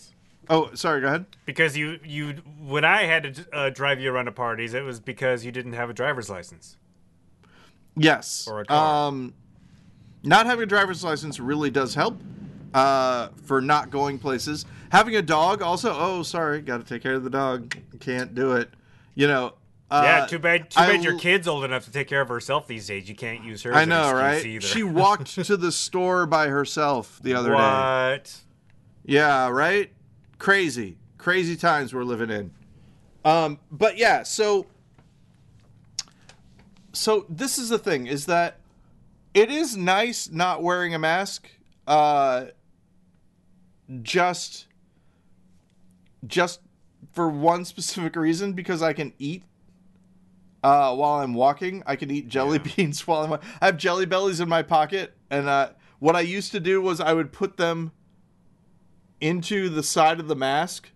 [0.49, 1.01] Oh, sorry.
[1.01, 1.25] Go ahead.
[1.45, 4.99] Because you you when I had to uh, drive you around to parties, it was
[4.99, 6.77] because you didn't have a driver's license.
[7.95, 8.47] Yes.
[8.49, 9.07] Or a car.
[9.07, 9.33] Um,
[10.23, 12.21] not having a driver's license really does help
[12.73, 14.65] uh, for not going places.
[14.89, 15.93] Having a dog also.
[15.95, 17.75] Oh, sorry, got to take care of the dog.
[17.99, 18.69] Can't do it.
[19.15, 19.53] You know,
[19.89, 20.69] uh, yeah, too bad.
[20.69, 23.08] Too bad your kid's old enough to take care of herself these days.
[23.08, 23.73] You can't use her.
[23.73, 24.45] I know, right?
[24.45, 24.65] Either.
[24.65, 27.60] She walked to the store by herself the other what?
[27.60, 28.12] day.
[28.12, 28.41] What?
[29.06, 29.91] Yeah, right.
[30.39, 32.51] Crazy, crazy times we're living in.
[33.23, 34.67] Um, but yeah, so
[36.91, 38.60] so this is the thing: is that
[39.34, 41.49] it is nice not wearing a mask.
[41.86, 42.47] Uh,
[44.02, 44.67] just
[46.26, 46.62] just
[47.13, 49.43] for one specific reason because I can eat
[50.63, 51.84] uh, while I'm walking.
[51.86, 52.71] I can eat jelly yeah.
[52.76, 53.39] beans while I'm.
[53.62, 55.69] I have jelly bellies in my pocket, and uh,
[56.00, 57.91] what I used to do was I would put them
[59.19, 60.91] into the side of the mask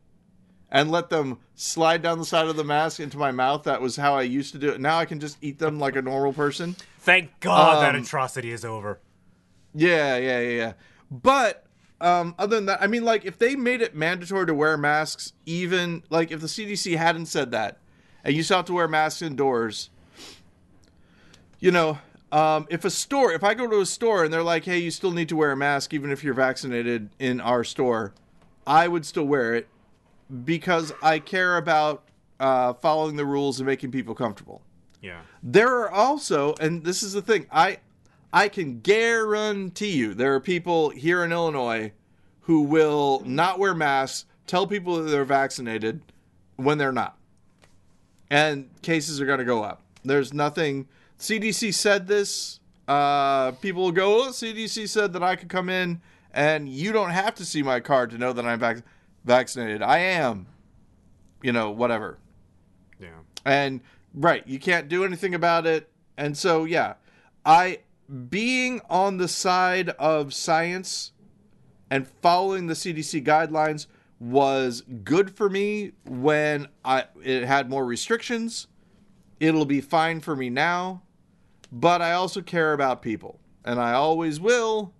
[0.70, 3.64] and let them slide down the side of the mask into my mouth.
[3.64, 4.80] That was how I used to do it.
[4.80, 6.76] Now I can just eat them like a normal person.
[7.00, 9.00] Thank God um, that atrocity is over.
[9.74, 10.74] Yeah, yeah, yeah, yeah.
[11.10, 11.66] But
[12.02, 15.34] um, other than that, I mean, like if they made it mandatory to wear masks,
[15.46, 17.78] even like if the CDC hadn't said that,
[18.24, 19.90] and you still have to wear masks indoors.
[21.60, 22.00] You know,
[22.32, 24.92] um, if a store, if I go to a store and they're like, "Hey, you
[24.92, 28.14] still need to wear a mask even if you're vaccinated in our store,"
[28.66, 29.68] I would still wear it
[30.44, 32.04] because I care about
[32.40, 34.62] uh, following the rules and making people comfortable.
[35.02, 35.22] Yeah.
[35.44, 37.80] There are also, and this is the thing, I
[38.34, 41.92] I can guarantee you there are people here in Illinois
[42.42, 46.02] who will not wear masks, tell people that they're vaccinated
[46.56, 47.18] when they're not
[48.32, 49.84] and cases are going to go up.
[50.04, 50.88] There's nothing.
[51.20, 52.62] CDC said this.
[52.88, 56.02] Uh, people will go, oh, CDC said that I could come in
[56.34, 58.84] and you don't have to see my card to know that I'm vac-
[59.26, 59.84] vaccinated.
[59.84, 60.48] I am.
[61.44, 62.20] You know, whatever.
[63.02, 63.10] Yeah.
[63.44, 63.82] And
[64.14, 65.90] right, you can't do anything about it.
[66.18, 66.94] And so, yeah,
[67.46, 67.80] I
[68.30, 71.12] being on the side of science
[71.90, 73.88] and following the CDC guidelines
[74.20, 78.68] was good for me when I it had more restrictions.
[79.40, 81.02] It'll be fine for me now,
[81.72, 84.94] but I also care about people, and I always will.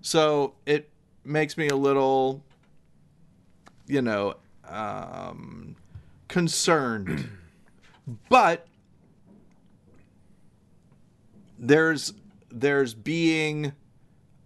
[0.00, 0.90] So it
[1.24, 2.42] makes me a little,
[3.86, 4.34] you know,
[4.68, 5.76] um,
[6.26, 7.28] concerned.
[8.28, 8.66] but
[11.58, 12.12] there's
[12.60, 13.72] there's being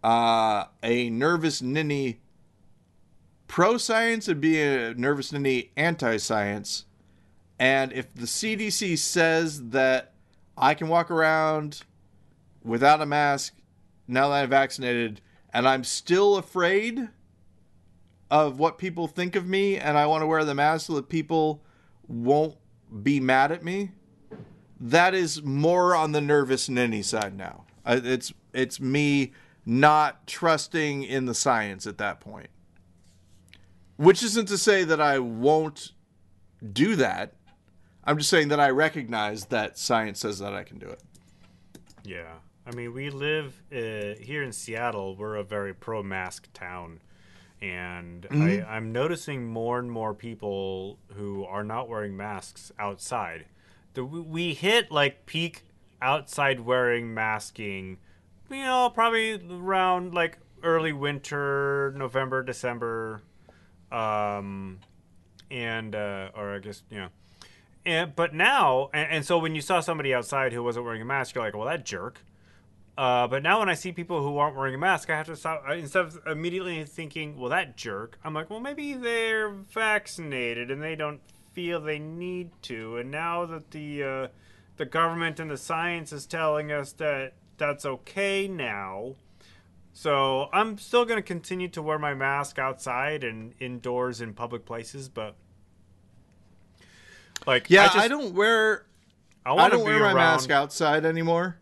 [0.03, 2.21] uh, a nervous ninny
[3.47, 6.87] pro science and being a nervous ninny anti science.
[7.59, 10.15] And if the CDC says that
[10.57, 11.83] I can walk around
[12.63, 13.55] without a mask
[14.07, 15.21] now that I'm vaccinated,
[15.53, 17.09] and I'm still afraid
[18.31, 21.09] of what people think of me, and I want to wear the mask so that
[21.09, 21.63] people
[22.07, 22.57] won't
[23.03, 23.91] be mad at me,
[24.81, 27.65] that is more on the nervous ninny side now.
[27.89, 29.33] It's it's me
[29.65, 32.49] not trusting in the science at that point.
[33.97, 35.93] Which isn't to say that I won't
[36.73, 37.35] do that.
[38.05, 41.03] I'm just saying that I recognize that science says that I can do it.
[42.05, 42.35] Yeah.
[42.67, 45.17] I mean, we live uh, here in Seattle.
[45.17, 47.01] We're a very pro mask town.
[47.61, 48.43] And mm-hmm.
[48.43, 53.47] I, I'm noticing more and more people who are not wearing masks outside.
[53.95, 55.65] The, we hit like peak
[56.01, 57.99] outside wearing masking,
[58.51, 63.23] you know, probably around like early winter, November, December,
[63.91, 64.81] um,
[65.51, 67.09] and uh, or I guess you know,
[67.85, 71.05] and but now and, and, so when you saw somebody outside who wasn't wearing a
[71.05, 72.21] mask, you're like, well, that jerk.
[72.97, 75.37] Uh, but now when I see people who aren't wearing a mask, I have to
[75.37, 78.19] stop instead of immediately thinking, well, that jerk.
[78.25, 81.21] I'm like, well, maybe they're vaccinated and they don't
[81.53, 84.29] feel they need to, and now that the uh,
[84.79, 89.15] the government and the science is telling us that that's okay now
[89.99, 94.65] so I'm still going to continue to wear my mask outside and indoors in public
[94.65, 95.35] places, but
[97.49, 98.87] like yeah, I, just, I don't wear
[99.45, 101.59] I, I don't wear my mask outside anymore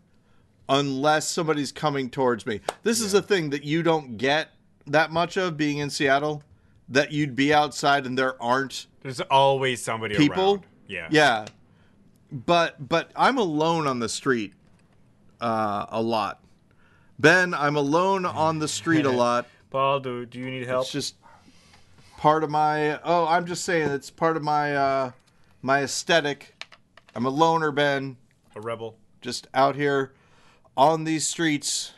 [0.69, 2.61] unless somebody's coming towards me.
[2.83, 3.07] This yeah.
[3.07, 4.49] is a thing that you don't get
[4.85, 6.43] that much of being in Seattle.
[6.89, 8.85] That you'd be outside and there aren't.
[9.01, 10.51] There's always somebody people.
[10.51, 10.65] Around.
[10.87, 11.45] Yeah, yeah,
[12.31, 14.53] but but I'm alone on the street
[15.41, 16.41] uh, a lot.
[17.19, 19.47] Ben, I'm alone on the street a lot.
[19.69, 20.83] Paul, do do you need help?
[20.83, 21.15] It's just
[22.17, 22.99] part of my.
[23.01, 25.11] Oh, I'm just saying it's part of my uh,
[25.61, 26.53] my aesthetic.
[27.15, 28.17] I'm a loner, Ben.
[28.55, 28.97] A rebel.
[29.21, 30.13] Just out here
[30.75, 31.93] on these streets.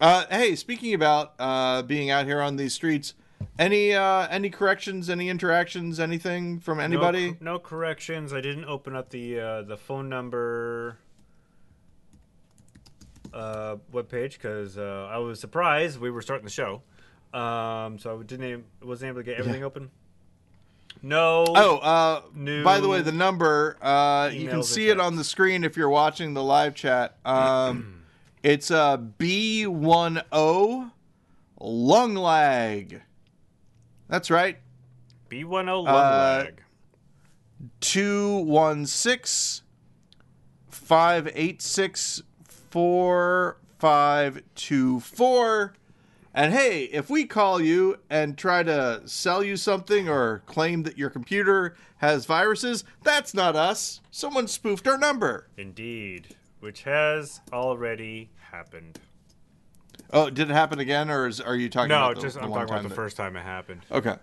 [0.00, 3.14] Uh, hey, speaking about uh, being out here on these streets,
[3.58, 7.36] any uh, any corrections, any interactions, anything from anybody?
[7.40, 8.32] No, no corrections.
[8.32, 10.98] I didn't open up the uh, the phone number
[13.32, 16.82] uh, webpage because uh, I was surprised we were starting the show.
[17.32, 19.66] Um, so I didn't wasn't able to get everything yeah.
[19.66, 19.90] open.
[21.02, 21.44] No.
[21.48, 22.22] Oh, uh,
[22.62, 25.90] by the way, the number uh, you can see it on the screen if you're
[25.90, 27.18] watching the live chat.
[27.24, 28.04] Um,
[28.42, 30.90] it's a uh, B one O
[31.60, 33.02] lung lag.
[34.08, 34.58] That's right.
[35.28, 36.62] B one O lung uh, lag.
[37.80, 39.62] Two one six
[40.68, 45.74] five eight six four five two four.
[46.36, 50.98] And hey, if we call you and try to sell you something or claim that
[50.98, 54.00] your computer has viruses, that's not us.
[54.10, 55.46] Someone spoofed our number.
[55.56, 58.98] Indeed, which has already happened.
[60.12, 61.88] Oh, did it happen again, or is, are you talking?
[61.88, 62.94] No, about the, just the I'm talking about the that...
[62.94, 63.82] first time it happened.
[63.90, 64.16] Okay.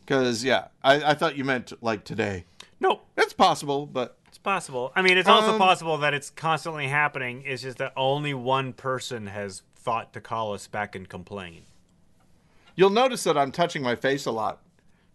[0.00, 2.44] Because yeah, I, I thought you meant like today.
[2.80, 4.92] Nope, it's possible, but it's possible.
[4.94, 7.42] I mean, it's also um, possible that it's constantly happening.
[7.46, 11.62] It's just that only one person has thought to call us back and complain.
[12.76, 14.60] You'll notice that I'm touching my face a lot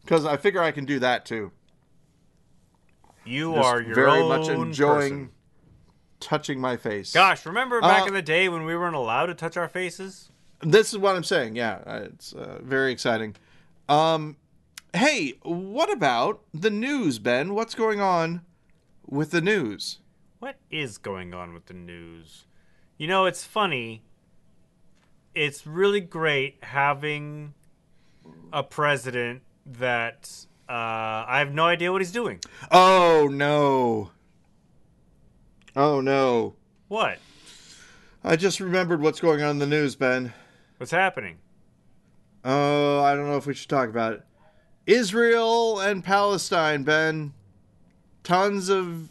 [0.01, 1.51] because I figure I can do that too.
[3.25, 5.29] You just are your very much enjoying person.
[6.19, 7.13] Touching my face.
[7.13, 10.29] Gosh, remember back uh, in the day when we weren't allowed to touch our faces?
[10.61, 11.55] This is what I'm saying.
[11.55, 13.35] Yeah, it's uh, very exciting.
[13.87, 14.37] Um,
[14.93, 17.53] hey, what about the news, Ben?
[17.53, 18.41] What's going on
[19.07, 19.99] with the news?
[20.39, 22.45] What is going on with the news?
[22.97, 24.03] You know, it's funny.
[25.33, 27.53] It's really great having
[28.51, 30.29] a president that
[30.67, 32.39] uh, I have no idea what he's doing.
[32.71, 34.11] Oh no!
[35.79, 36.55] Oh no!
[36.89, 37.19] What?
[38.21, 40.33] I just remembered what's going on in the news, Ben.
[40.75, 41.37] What's happening?
[42.43, 44.23] Oh, I don't know if we should talk about it.
[44.85, 47.31] Israel and Palestine, Ben
[48.23, 49.07] tons of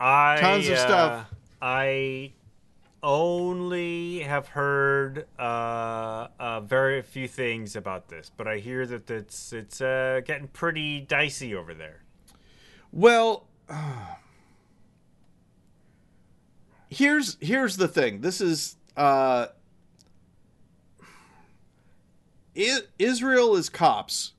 [0.00, 1.26] I, tons of stuff.
[1.30, 2.32] Uh, I
[3.02, 9.52] only have heard uh, uh, very few things about this, but I hear that it's
[9.52, 12.00] it's uh, getting pretty dicey over there.
[12.90, 13.46] Well,
[16.88, 18.20] here's here's the thing.
[18.20, 19.46] This is uh,
[22.98, 24.32] Israel is cops,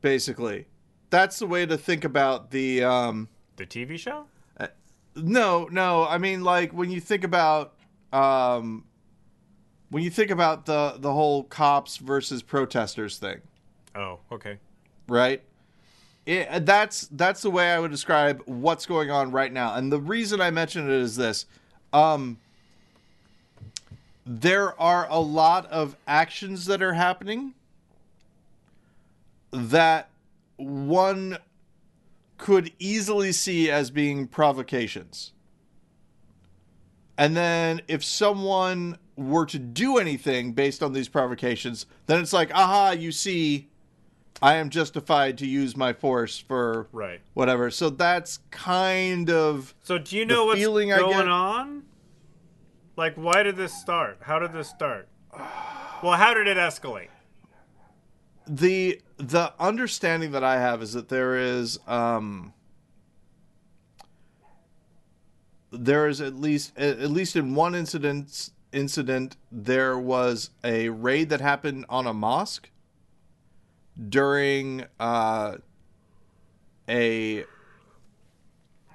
[0.00, 0.66] basically.
[1.10, 2.84] That's the way to think about the.
[2.84, 4.26] Um, The TV show?
[5.16, 6.06] no, no.
[6.06, 7.74] I mean, like when you think about,
[8.12, 8.84] um,
[9.90, 13.40] when you think about the the whole cops versus protesters thing,
[13.96, 14.58] Oh, okay.
[15.08, 15.42] right?
[16.24, 19.74] It, that's that's the way I would describe what's going on right now.
[19.74, 21.46] And the reason I mention it is this:
[21.92, 22.38] um,
[24.26, 27.54] there are a lot of actions that are happening
[29.50, 30.08] that
[30.56, 31.38] one
[32.36, 35.32] could easily see as being provocations.
[37.16, 42.54] And then if someone were to do anything based on these provocations, then it's like,
[42.54, 43.68] aha, you see,
[44.40, 47.20] I am justified to use my force for Right.
[47.34, 47.70] whatever.
[47.70, 51.84] So that's kind of So do you know what's feeling going on?
[52.96, 54.18] Like, why did this start?
[54.22, 55.08] How did this start?
[56.02, 57.08] Well, how did it escalate?
[58.50, 62.54] the the understanding that I have is that there is um
[65.70, 71.28] there is at least at at least in one incident incident there was a raid
[71.28, 72.70] that happened on a mosque
[74.08, 75.56] during uh
[76.88, 77.44] a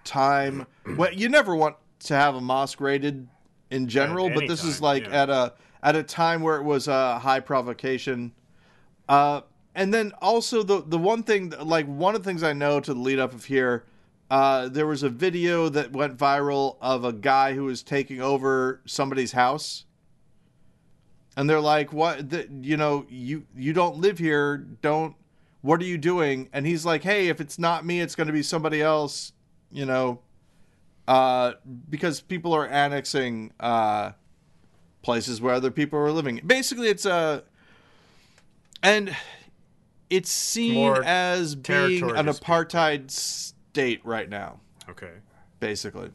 [0.04, 0.66] time
[0.98, 3.28] well you never want to have a mosque raided
[3.72, 5.24] in general but this is like yeah.
[5.24, 8.32] at a at a time where it was a high provocation
[9.10, 9.42] uh,
[9.76, 12.94] and then also the the one thing, like one of the things I know to
[12.94, 13.86] the lead up of here,
[14.30, 18.82] uh, there was a video that went viral of a guy who was taking over
[18.86, 19.86] somebody's house,
[21.36, 22.30] and they're like, "What?
[22.30, 24.58] The, you know, you you don't live here.
[24.82, 25.16] Don't.
[25.62, 28.34] What are you doing?" And he's like, "Hey, if it's not me, it's going to
[28.34, 29.34] be somebody else.
[29.72, 30.20] You know,
[31.08, 31.54] uh,
[31.90, 34.12] because people are annexing uh,
[35.02, 36.42] places where other people are living.
[36.46, 37.44] Basically, it's a
[38.84, 39.16] and
[40.10, 45.14] it's seen More as being an apartheid state right now Okay.
[45.60, 46.12] basically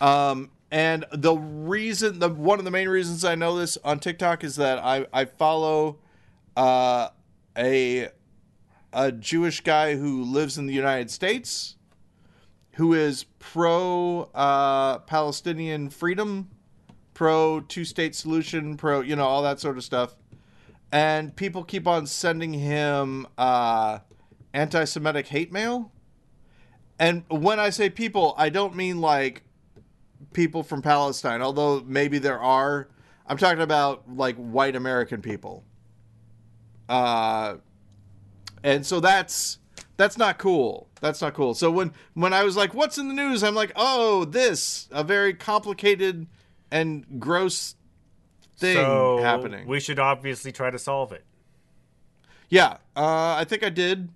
[0.00, 4.44] um and the reason the one of the main reasons i know this on tiktok
[4.44, 5.98] is that i i follow
[6.56, 7.08] uh
[7.56, 8.08] a
[8.92, 11.76] a jewish guy who lives in the united states
[12.74, 16.48] who is pro uh palestinian freedom
[17.14, 20.14] pro two state solution pro you know all that sort of stuff
[20.92, 24.00] and people keep on sending him uh,
[24.52, 25.92] anti-Semitic hate mail.
[26.98, 29.42] And when I say people, I don't mean like
[30.32, 32.88] people from Palestine, although maybe there are.
[33.26, 35.64] I'm talking about like white American people.
[36.88, 37.56] Uh,
[38.62, 39.58] and so that's
[39.96, 40.88] that's not cool.
[41.00, 41.54] That's not cool.
[41.54, 45.04] So when when I was like, "What's in the news?" I'm like, "Oh, this a
[45.04, 46.26] very complicated
[46.70, 47.76] and gross
[48.56, 51.24] thing so happening." we should obviously try to solve it.
[52.48, 54.08] Yeah, uh, I think I did.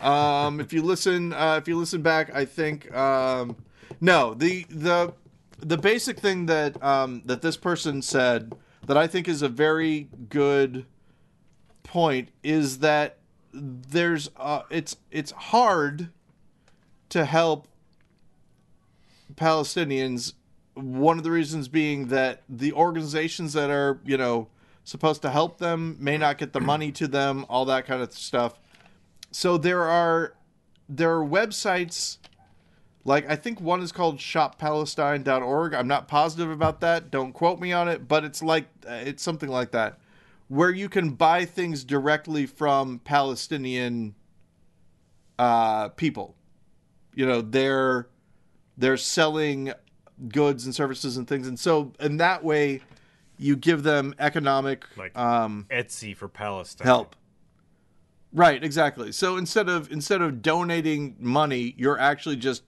[0.00, 3.56] Um, if you listen, uh, if you listen back, I think um,
[4.00, 4.34] no.
[4.34, 5.14] The the
[5.62, 8.52] the basic thing that um, that this person said
[8.86, 10.86] that I think is a very good
[11.84, 13.18] point is that
[13.52, 16.10] there's uh, it's it's hard
[17.10, 17.68] to help
[19.34, 20.34] Palestinians.
[20.74, 24.48] One of the reasons being that the organizations that are, you know,
[24.84, 28.12] supposed to help them may not get the money to them, all that kind of
[28.12, 28.58] stuff.
[29.30, 30.34] So there are
[30.88, 32.18] there are websites
[33.04, 35.74] like I think one is called shoppalestine.org.
[35.74, 37.10] I'm not positive about that.
[37.10, 39.98] Don't quote me on it, but it's like it's something like that
[40.52, 44.14] where you can buy things directly from Palestinian
[45.38, 46.34] uh, people.
[47.14, 48.08] You know, they're
[48.76, 49.72] they're selling
[50.28, 52.82] goods and services and things, and so in that way,
[53.38, 56.86] you give them economic Like um, Etsy for Palestine.
[56.86, 57.16] help.
[58.34, 59.10] Right, exactly.
[59.12, 62.62] So instead of instead of donating money, you're actually just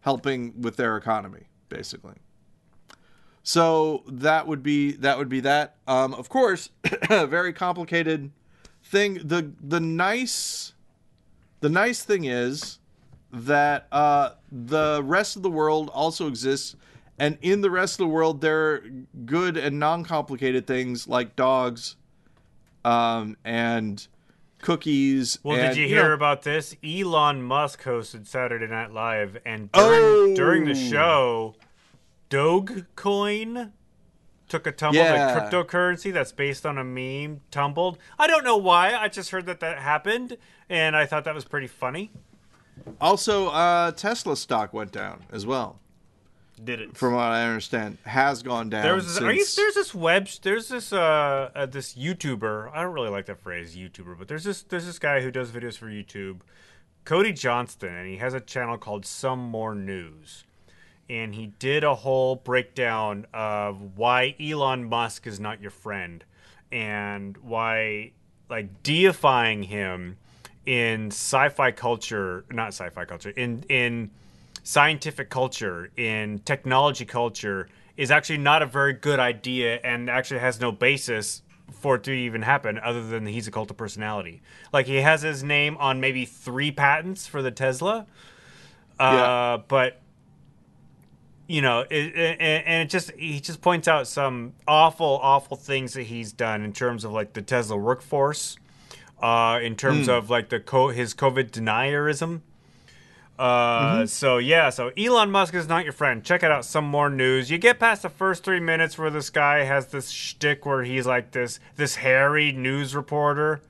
[0.00, 2.14] helping with their economy, basically.
[3.42, 5.76] So that would be that would be that.
[5.86, 6.70] Um, of course,
[7.08, 8.30] very complicated
[8.82, 9.14] thing.
[9.24, 10.74] The the nice
[11.60, 12.78] the nice thing is
[13.32, 16.76] that uh, the rest of the world also exists,
[17.18, 18.84] and in the rest of the world, there are
[19.24, 21.96] good and non-complicated things like dogs,
[22.84, 24.06] um, and
[24.62, 25.38] cookies.
[25.42, 26.76] Well, and, did you hear know- about this?
[26.84, 30.34] Elon Musk hosted Saturday Night Live, and during, Oh!
[30.36, 31.54] during the show,
[32.30, 33.72] Dogecoin
[34.48, 35.00] took a tumble.
[35.00, 35.34] Yeah.
[35.34, 37.98] The cryptocurrency that's based on a meme tumbled.
[38.18, 38.94] I don't know why.
[38.94, 40.36] I just heard that that happened,
[40.68, 42.10] and I thought that was pretty funny.
[43.00, 45.78] Also, uh, Tesla stock went down as well.
[46.64, 46.96] Did it.
[46.96, 48.82] from what I understand, has gone down.
[48.82, 52.82] There was this, are you, there's this web there's this uh, uh this YouTuber I
[52.82, 55.76] don't really like that phrase YouTuber but there's this there's this guy who does videos
[55.76, 56.40] for YouTube
[57.04, 60.44] Cody Johnston and he has a channel called Some More News
[61.08, 66.24] and he did a whole breakdown of why Elon Musk is not your friend
[66.70, 68.12] and why
[68.48, 70.18] like deifying him
[70.66, 74.10] in sci-fi culture not sci-fi culture in in
[74.62, 80.60] scientific culture in technology culture is actually not a very good idea and actually has
[80.60, 84.42] no basis for it to even happen other than he's a cult of personality
[84.72, 88.06] like he has his name on maybe three patents for the tesla
[88.98, 89.56] uh, Yeah.
[89.68, 90.00] but
[91.46, 95.94] you know, it, it, and it just he just points out some awful, awful things
[95.94, 98.56] that he's done in terms of like the Tesla workforce,
[99.20, 102.42] uh, in terms of like the co- his COVID denierism.
[103.40, 106.22] Uh, so yeah, so Elon Musk is not your friend.
[106.22, 106.64] Check it out.
[106.64, 107.50] Some more news.
[107.50, 111.06] You get past the first three minutes where this guy has this shtick where he's
[111.06, 113.62] like this this hairy news reporter.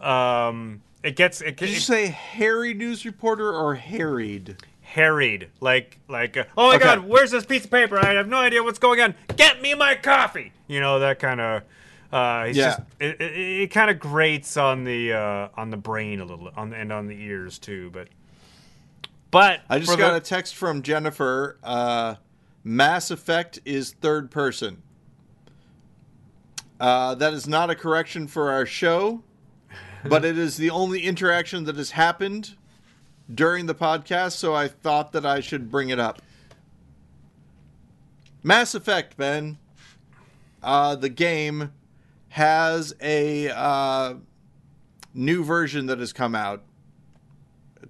[0.00, 4.56] Um, it gets it, Did you say hairy news reporter or harried?
[4.82, 6.84] harried like like uh, oh my Okay.
[6.84, 9.72] god where's this piece of paper i have no idea what's going on get me
[9.72, 11.62] my coffee you know that kind of
[12.10, 12.64] uh he's Yeah.
[12.70, 13.32] just it, it,
[13.62, 17.06] it kind of grates on the uh on the brain a little on and on
[17.06, 18.08] the ears too but
[19.30, 21.58] but I just got the- a text from Jennifer.
[21.62, 22.16] Uh,
[22.64, 24.82] Mass Effect is third person.
[26.78, 29.22] Uh, that is not a correction for our show,
[30.08, 32.56] but it is the only interaction that has happened
[33.32, 36.22] during the podcast, so I thought that I should bring it up.
[38.42, 39.58] Mass Effect, Ben.
[40.62, 41.72] Uh, the game
[42.28, 44.14] has a uh,
[45.14, 46.62] new version that has come out.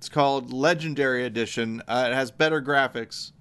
[0.01, 1.83] It's called Legendary Edition.
[1.87, 3.33] Uh, it has better graphics,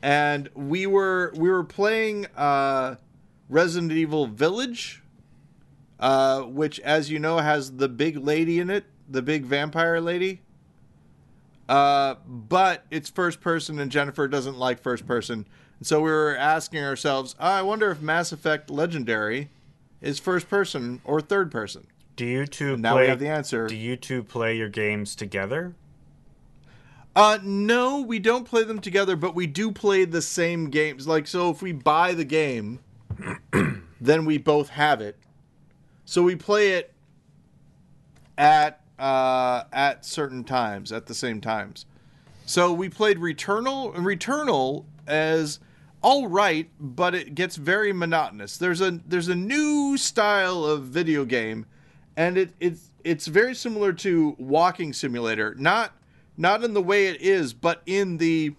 [0.00, 2.94] and we were we were playing uh,
[3.48, 5.02] Resident Evil Village,
[5.98, 10.40] uh, which, as you know, has the big lady in it, the big vampire lady.
[11.68, 15.46] Uh, but it's first person, and Jennifer doesn't like first person,
[15.80, 19.50] and so we were asking ourselves, "Ah, I wonder if Mass Effect Legendary
[20.00, 21.88] is first person or third person.
[22.14, 23.66] do you two Now play we have the answer.
[23.66, 25.74] do you two play your games together
[27.18, 31.08] Uh, no, we don't play them together, but we do play the same games.
[31.08, 32.78] Like, so if we buy the game,
[34.00, 35.16] then we both have it.
[36.04, 36.94] So we play it
[38.38, 41.86] at uh, at certain times, at the same times.
[42.46, 45.58] So we played Returnal, and Returnal is
[46.00, 48.56] all right, but it gets very monotonous.
[48.56, 51.66] There's a there's a new style of video game,
[52.16, 55.56] and it it's it's very similar to Walking Simulator.
[55.56, 55.94] Not
[56.38, 58.54] not in the way it is, but in the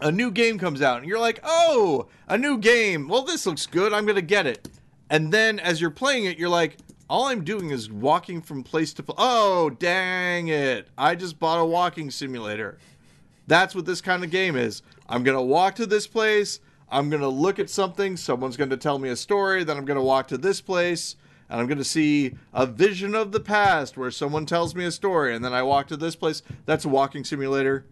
[0.00, 3.08] a new game comes out and you're like, "Oh, a new game.
[3.08, 3.92] Well, this looks good.
[3.92, 4.68] I'm going to get it."
[5.10, 6.76] And then as you're playing it, you're like,
[7.08, 9.16] "All I'm doing is walking from place to place.
[9.18, 10.88] Oh, dang it.
[10.96, 12.78] I just bought a walking simulator."
[13.46, 14.82] That's what this kind of game is.
[15.08, 18.70] I'm going to walk to this place, I'm going to look at something, someone's going
[18.70, 21.16] to tell me a story, then I'm going to walk to this place.
[21.48, 24.90] And I'm going to see a vision of the past where someone tells me a
[24.90, 26.42] story, and then I walk to this place.
[26.64, 27.84] That's a walking simulator.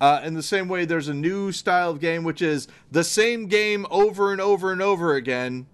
[0.00, 3.46] Uh, in the same way, there's a new style of game which is the same
[3.46, 5.66] game over and over and over again,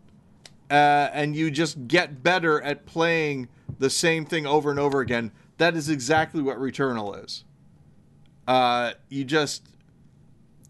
[0.70, 5.32] uh, and you just get better at playing the same thing over and over again.
[5.56, 7.44] That is exactly what Returnal is.
[8.46, 9.66] Uh, you just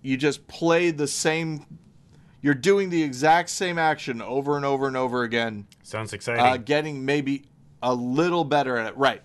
[0.03, 1.67] you just play the same.
[2.43, 6.57] You're doing the exact same action over and over and over again sounds exciting uh,
[6.57, 7.45] getting maybe
[7.83, 8.97] a little better at it.
[8.97, 9.23] Right.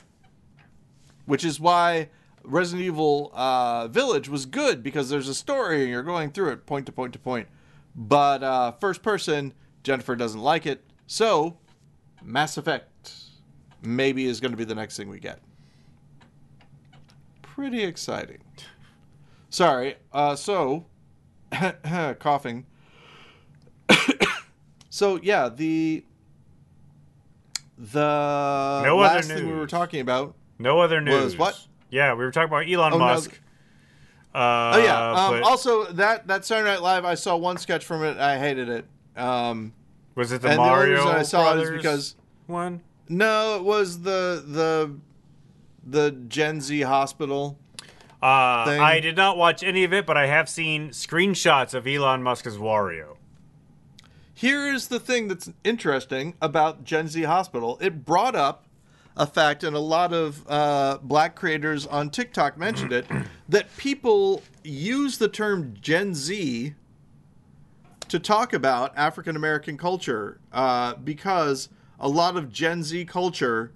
[1.25, 2.09] Which is why
[2.43, 6.65] Resident Evil uh, Village was good because there's a story and you're going through it
[6.65, 7.47] point to point to point.
[7.95, 9.53] But uh, first person,
[9.83, 10.83] Jennifer doesn't like it.
[11.07, 11.57] So,
[12.23, 13.13] Mass Effect
[13.81, 15.39] maybe is going to be the next thing we get.
[17.41, 18.39] Pretty exciting.
[19.49, 19.95] Sorry.
[20.11, 20.85] Uh, so,
[22.19, 22.65] coughing.
[24.89, 26.03] so yeah, the
[27.77, 30.35] the No other last thing we were talking about.
[30.59, 31.59] no other news what?
[31.89, 33.03] yeah we were talking about elon Oh, no.
[33.05, 33.39] musk
[34.33, 35.11] uh, Oh yeah.
[35.11, 38.17] Um, but also, that that Saturday Night Live, I saw one sketch from it.
[38.17, 38.85] I hated it.
[39.15, 39.71] Um,
[40.13, 42.15] was it the and the only mario reason I saw it is Brothers because
[42.47, 44.93] one no, it was the the
[45.85, 47.57] the Gen Z hospital.
[48.21, 48.25] Uh.
[48.81, 52.55] I did not watch any of it, but I have seen screenshots of Elon Musk's
[52.57, 53.15] Wario.
[54.37, 57.77] Here is the thing that's interesting about Gen Z Hospital.
[57.79, 58.65] It brought up
[59.15, 63.05] a fact, and a lot of uh, black creators on TikTok mentioned it,
[63.49, 66.73] that people use the term Gen Z
[68.09, 73.71] to talk about African American culture uh, because a lot of Gen Z culture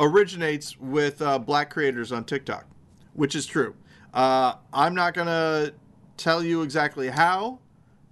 [0.00, 2.64] originates with uh, black creators on TikTok,
[3.12, 3.74] which is true.
[4.14, 5.74] Uh, I'm not going to
[6.16, 7.58] tell you exactly how,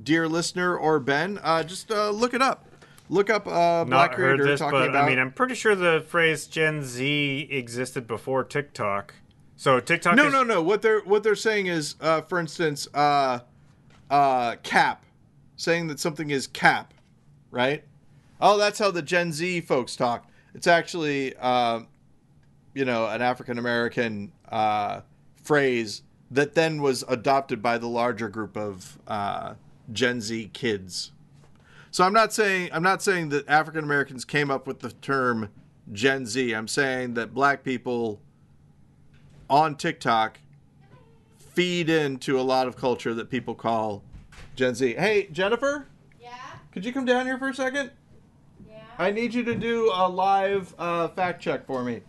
[0.02, 1.38] dear listener or Ben.
[1.42, 2.66] Uh, just uh, look it up.
[3.08, 5.04] Look up uh, black Not heard this, talking but about.
[5.04, 9.14] I mean, I'm pretty sure the phrase Gen Z existed before TikTok.
[9.56, 10.16] So TikTok.
[10.16, 10.62] no, is, no, no.
[10.62, 13.40] What they're what they're saying is, uh, for instance, uh,
[14.10, 15.04] uh, cap,
[15.56, 16.94] saying that something is cap,
[17.50, 17.84] right?
[18.40, 20.28] Oh, that's how the Gen Z folks talk.
[20.54, 21.80] It's actually, uh,
[22.74, 25.02] you know, an African American uh,
[25.42, 29.54] phrase that then was adopted by the larger group of uh,
[29.92, 31.12] Gen Z kids.
[31.90, 35.50] So I'm not saying I'm not saying that African Americans came up with the term
[35.92, 36.52] Gen Z.
[36.52, 38.20] I'm saying that black people
[39.48, 40.38] on TikTok
[41.38, 44.02] feed into a lot of culture that people call
[44.56, 44.94] Gen Z.
[44.94, 45.86] Hey, Jennifer,
[46.20, 46.32] Yeah,
[46.72, 47.90] could you come down here for a second?
[48.68, 52.00] yeah, I need you to do a live uh, fact check for me.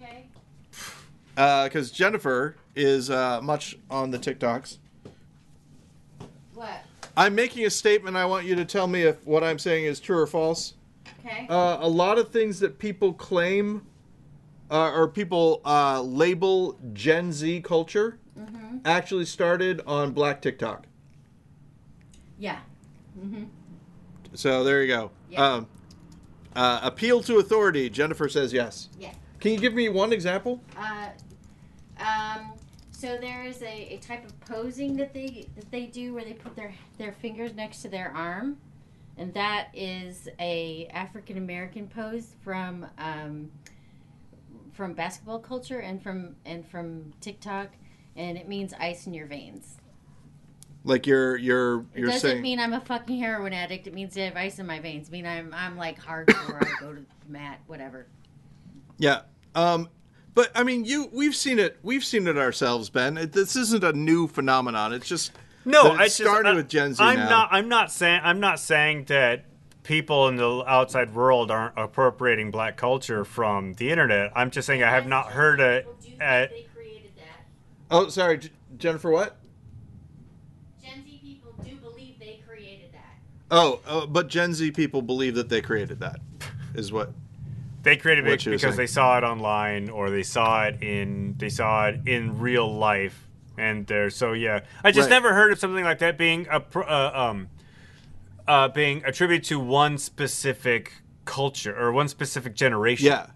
[0.00, 0.26] okay.
[1.34, 4.78] Because Jennifer is uh, much on the TikToks.
[7.16, 8.16] I'm making a statement.
[8.16, 10.74] I want you to tell me if what I'm saying is true or false.
[11.24, 11.46] Okay.
[11.48, 13.86] Uh, a lot of things that people claim
[14.70, 18.78] uh, or people uh, label Gen Z culture mm-hmm.
[18.84, 20.86] actually started on Black TikTok.
[22.38, 22.58] Yeah.
[23.18, 23.44] Mm-hmm.
[24.34, 25.10] So there you go.
[25.30, 25.44] Yeah.
[25.44, 25.66] Um,
[26.56, 27.90] uh, appeal to authority.
[27.90, 28.88] Jennifer says yes.
[28.98, 29.12] Yeah.
[29.40, 30.60] Can you give me one example?
[30.76, 31.08] Uh,
[31.98, 32.52] um,
[33.02, 36.34] so there is a, a type of posing that they that they do where they
[36.34, 38.58] put their their fingers next to their arm,
[39.18, 43.50] and that is a African American pose from um,
[44.72, 47.70] from basketball culture and from and from TikTok,
[48.14, 49.78] and it means ice in your veins.
[50.84, 52.42] Like you're you're you're it doesn't saying.
[52.42, 53.88] mean I'm a fucking heroin addict.
[53.88, 55.08] It means I have ice in my veins.
[55.08, 56.64] I mean I'm I'm like hardcore.
[56.64, 58.06] I go to the mat, whatever.
[58.98, 59.22] yeah.
[59.56, 59.88] Um,
[60.34, 61.78] but I mean, you we've seen it.
[61.82, 63.16] We've seen it ourselves, Ben.
[63.18, 64.92] It, this isn't a new phenomenon.
[64.92, 65.32] It's just
[65.64, 65.84] no.
[65.84, 67.28] that it it's just- started I- with Gen Z I'm now.
[67.28, 67.48] not.
[67.52, 68.20] I'm not saying.
[68.24, 69.44] I'm not saying that
[69.82, 74.30] people in the outside world aren't appropriating black culture from the internet.
[74.36, 75.86] I'm just saying I have not heard it.
[76.00, 77.44] They created that.
[77.90, 79.10] Oh, sorry, J- Jennifer.
[79.10, 79.36] What?
[80.82, 83.18] Gen Z people do believe they created that.
[83.50, 86.20] Oh, uh, but Gen Z people believe that they created that.
[86.74, 87.12] Is what?
[87.82, 91.88] They created it because they saw it online or they saw it in they saw
[91.88, 93.26] it in real life,
[93.58, 94.60] and they're so yeah.
[94.84, 95.16] I just Right.
[95.16, 97.48] never heard of something like that being a uh, um
[98.46, 100.92] uh, being attributed to one specific
[101.24, 103.06] culture or one specific generation.
[103.06, 103.26] Yeah.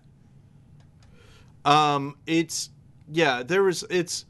[1.65, 2.71] Um, it's
[3.11, 3.43] yeah.
[3.43, 4.27] There was it's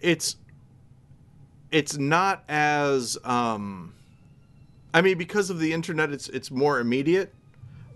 [0.00, 0.36] it's
[1.70, 3.94] it's not as um.
[4.92, 7.32] I mean, because of the internet, it's it's more immediate.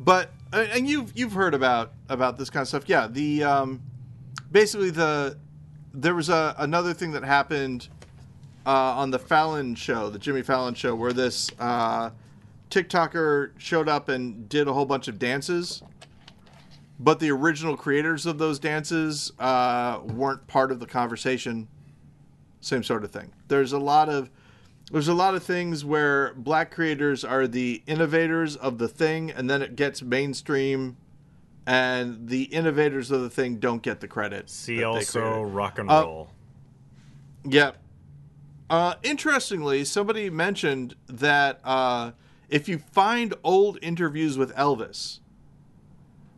[0.00, 2.84] But uh, and you've you've heard about about this kind of stuff.
[2.86, 3.06] Yeah.
[3.08, 3.82] The um,
[4.50, 5.38] basically the
[5.92, 7.88] there was a another thing that happened
[8.66, 12.10] uh, on the Fallon show, the Jimmy Fallon show, where this uh,
[12.70, 15.82] TikToker showed up and did a whole bunch of dances,
[17.00, 21.66] but the original creators of those dances uh, weren't part of the conversation.
[22.60, 23.32] Same sort of thing.
[23.48, 24.30] There's a lot of
[24.90, 29.48] there's a lot of things where black creators are the innovators of the thing, and
[29.48, 30.96] then it gets mainstream,
[31.66, 34.48] and the innovators of the thing don't get the credit.
[34.48, 36.30] See also rock and Uh, roll.
[37.44, 37.76] Yep.
[38.70, 42.12] Uh, interestingly, somebody mentioned that uh,
[42.48, 45.20] if you find old interviews with Elvis,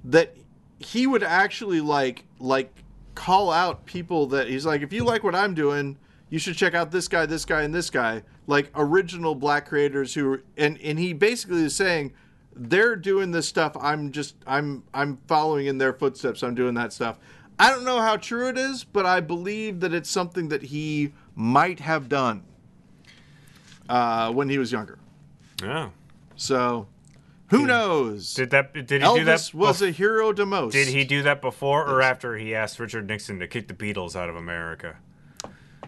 [0.05, 0.37] that
[0.79, 2.73] he would actually like like
[3.15, 5.99] call out people that he's like, if you like what I'm doing,
[6.31, 10.13] you should check out this guy, this guy, and this guy, like original black creators
[10.13, 12.13] who, and and he basically is saying
[12.55, 13.77] they're doing this stuff.
[13.81, 16.43] I'm just I'm I'm following in their footsteps.
[16.43, 17.19] I'm doing that stuff.
[17.59, 21.13] I don't know how true it is, but I believe that it's something that he
[21.35, 22.43] might have done
[23.89, 24.99] uh, when he was younger.
[25.63, 25.91] Yeah.
[26.37, 26.89] So,
[27.49, 28.35] who knows?
[28.35, 28.73] Did that?
[28.73, 29.55] Did he do Elvis that?
[29.55, 30.73] was a hero to most.
[30.73, 34.17] Did he do that before or after he asked Richard Nixon to kick the Beatles
[34.17, 34.97] out of America?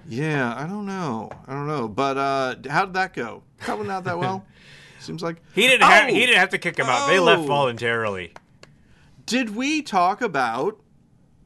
[0.08, 1.30] Yeah, I don't know.
[1.46, 1.88] I don't know.
[1.88, 3.42] But uh, how did that go?
[3.58, 4.44] Probably not that well.
[5.00, 5.82] Seems like He didn't.
[5.82, 6.12] have, Oh!
[6.12, 7.08] he didn't have to kick him out.
[7.08, 7.46] They left Oh!
[7.46, 8.32] voluntarily.
[9.26, 10.80] Did we talk about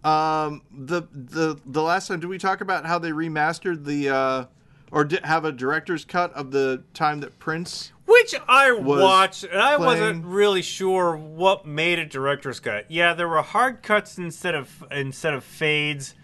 [0.05, 2.21] um, the the the last time?
[2.21, 4.45] Did we talk about how they remastered the uh,
[4.91, 7.93] or did have a director's cut of the time that Prince?
[8.07, 12.89] Which I watched, and I wasn't really sure what made a director's cut.
[12.91, 16.15] Yeah, there were hard cuts instead of instead of fades,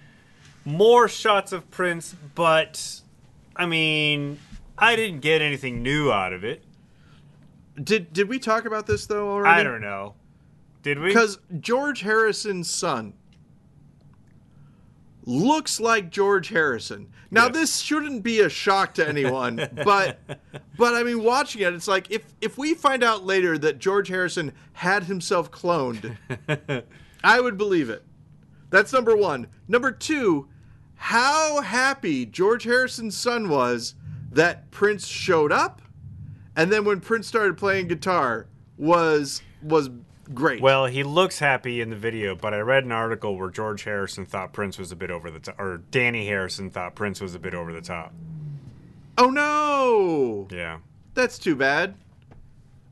[0.65, 3.01] more shots of Prince, but
[3.57, 4.39] I mean,
[4.79, 6.63] I didn't get anything new out of it.
[7.83, 9.61] Did did we talk about this though already?
[9.61, 10.15] I don't know.
[10.83, 11.09] Did we?
[11.09, 13.15] Because George Harrison's son
[15.25, 17.09] looks like George Harrison.
[17.31, 17.55] Now Yes.
[17.55, 20.19] this shouldn't be a shock to anyone, but
[20.77, 24.09] but I mean watching it it's like if if we find out later that George
[24.09, 26.17] Harrison had himself cloned,
[27.25, 28.05] I would believe it.
[28.71, 29.47] That's number 1.
[29.69, 30.49] Number 2,
[31.07, 33.95] how happy George Harrison's son was
[34.31, 35.83] that Prince showed up
[36.55, 38.47] and then when Prince started playing guitar
[38.79, 39.91] was was
[40.33, 40.63] great.
[40.63, 44.25] Well, he looks happy in the video, but I read an article where George Harrison
[44.27, 47.39] thought Prince was a bit over the top, or Dhani Harrison thought Prince was a
[47.41, 48.13] bit over the top.
[49.19, 50.79] Oh no, Yeah.
[51.15, 51.95] that's too bad.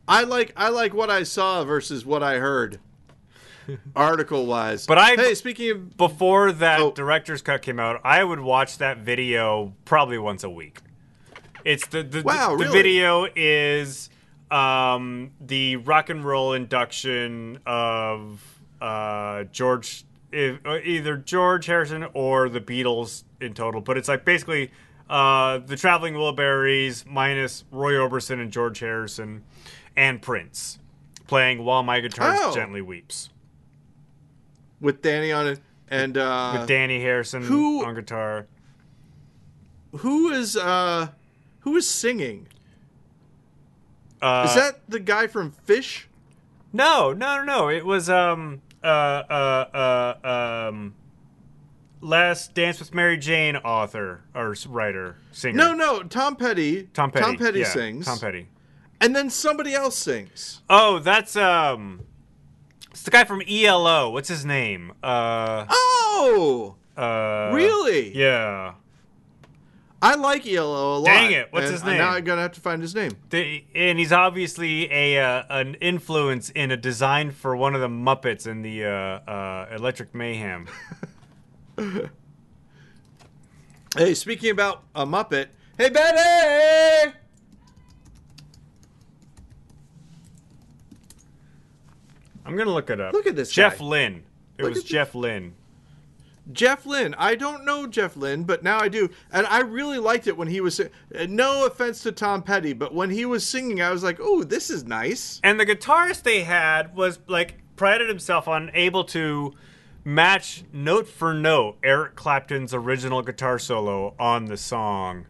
[0.08, 2.80] I like I like what I saw versus what I heard,
[3.96, 4.86] article wise.
[4.86, 6.92] But I- hey, speaking of Before that Oh.
[6.92, 10.80] director's cut came out, I would watch that video probably once a week.
[11.64, 14.08] It's the the, Wow, the, the video is
[14.50, 18.42] um, the rock and roll induction of
[18.80, 23.80] uh, George, if, uh, either George Harrison or the Beatles in total.
[23.82, 24.70] But it's like basically
[25.10, 29.44] uh, the Traveling Wilburys minus Roy Orbison and George Harrison
[29.96, 30.78] and Prince
[31.26, 32.54] playing "While My Guitar Oh.
[32.54, 33.28] Gently Weeps"
[34.80, 38.46] with Dhani on it and uh, with Dhani Harrison who- on guitar.
[39.96, 41.08] who is uh
[41.60, 42.46] who is singing?
[44.22, 46.04] Uh, Is that the guy from Phish?
[46.72, 47.68] No, no, no, no.
[47.68, 50.94] It was um uh uh uh um
[52.02, 55.56] Last Dance with Mary Jane author or writer singer.
[55.56, 56.84] No, no, Tom Petty.
[56.94, 57.24] Tom Petty.
[57.24, 58.06] Tom Petty yeah, sings.
[58.06, 58.48] Tom Petty.
[59.02, 60.62] And then somebody else sings.
[60.68, 62.00] Oh, that's um,
[63.00, 64.10] it's the guy from ELO.
[64.10, 64.92] What's his name?
[65.02, 67.50] Uh, Oh, uh.
[67.50, 68.14] really?
[68.14, 68.74] Yeah.
[70.02, 71.06] I like ELO a lot.
[71.06, 71.96] Dang it, what's his name?
[71.96, 73.12] Now I'm gonna have to find his name.
[73.30, 77.88] The, and he's obviously a uh, an influence in a design for one of the
[77.88, 80.68] Muppets in the uh, uh, Electric Mayhem.
[83.96, 85.48] Hey, speaking about a Muppet.
[85.76, 87.12] Hey, Betty!
[92.50, 93.12] I'm gonna look it up.
[93.12, 93.84] Look at this Jeff guy.
[93.84, 94.22] Lynne.
[94.58, 95.54] It Look was at this- Jeff Lynne.
[96.52, 97.14] Jeff Lynne.
[97.16, 99.08] I don't know Jeff Lynne, but now I do.
[99.32, 100.80] And I really liked it when he was.
[100.80, 100.88] uh,
[101.28, 104.68] No offense to Tom Petty, but when he was singing, I was like, "Oh, this
[104.68, 109.52] is nice." And the guitarist they had was like prided himself on able to
[110.04, 115.26] match note for note Eric Clapton's original guitar solo on the song.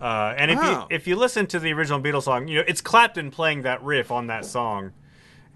[0.00, 0.86] Uh, and if Wow.
[0.90, 3.82] you if you listen to the original Beatles song, you know it's Clapton playing that
[3.82, 4.92] riff on that song.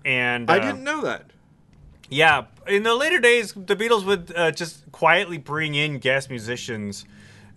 [0.06, 1.24] And I uh, didn't know that.
[2.08, 7.04] Yeah, in the later days, the Beatles would uh, just quietly bring in guest musicians,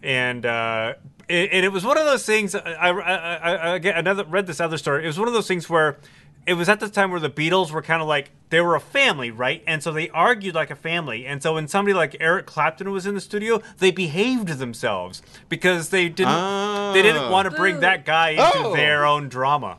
[0.01, 0.95] and uh,
[1.27, 2.55] it, and it was one of those things.
[2.55, 5.03] I, I, I, I again, another read this other story.
[5.03, 5.99] It was one of those things where
[6.47, 8.79] it was at the time where the Beatles were kind of like they were a
[8.79, 9.63] family, right?
[9.67, 11.27] And so they argued like a family.
[11.27, 15.89] And so when somebody like Eric Clapton was in the studio, they behaved themselves because
[15.89, 17.29] they didn't they didn't Ah.
[17.31, 18.75] want to bring that guy into Oh.
[18.75, 19.77] their own drama.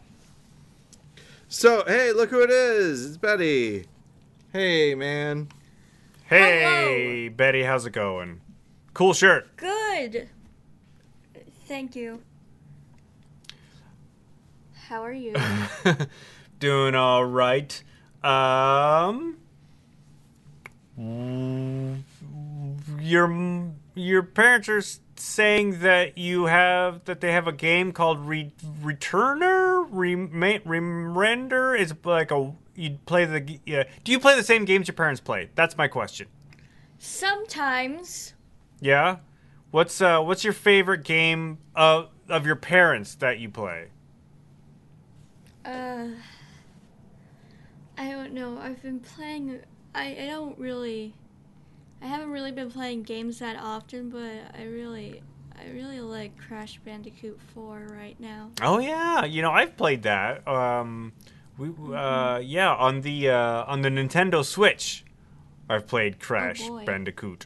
[1.53, 3.05] So, hey, look who it is.
[3.05, 3.86] It's Betty.
[4.53, 5.48] Hey, man.
[6.26, 8.40] Hey, Betty, how's it going?
[8.94, 9.57] Cool shirt.
[9.57, 10.28] Good.
[11.66, 12.22] Thank you.
[14.86, 15.34] How are you?
[16.61, 17.82] Doing all right.
[18.22, 19.38] Um,
[23.01, 28.21] your your parents are s- saying that you have that they have a game called
[28.21, 28.53] Re-
[28.83, 31.79] Returner, Rem- Remrender.
[31.79, 33.85] Is like a you play the yeah.
[34.05, 35.51] Do you play the same games your parents play?
[35.55, 36.29] That's my question.
[36.99, 38.35] Sometimes.
[38.81, 39.18] Yeah.
[39.71, 43.89] What's uh what's your favorite game of of your parents that you play?
[45.64, 46.09] Uh.
[48.01, 48.57] I don't know.
[48.59, 49.61] I've been playing.
[49.95, 51.14] I, I don't really.
[52.03, 55.22] I haven't really been playing games that often, but I really.
[55.59, 58.51] I really like Crash Bandicoot 4 right now.
[58.62, 60.48] Oh yeah, you know I've played that.
[60.48, 61.12] Um,
[61.59, 65.05] we uh, yeah on the uh, on the Nintendo Switch,
[65.68, 66.86] I've played Crash boy.
[66.86, 67.44] Bandicoot.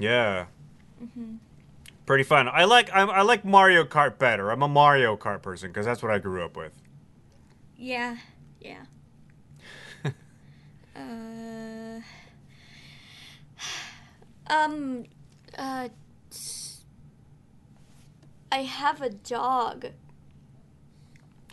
[0.00, 0.46] Yeah,
[2.06, 2.48] pretty fun.
[2.48, 4.50] I like I, I like Mario Kart better.
[4.50, 6.72] I'm a Mario Kart person because that's what I grew up with.
[7.76, 8.16] Yeah,
[8.60, 8.82] yeah.
[10.96, 11.69] uh,
[14.50, 15.04] um,
[15.56, 15.88] uh,
[18.52, 19.86] I have a dog.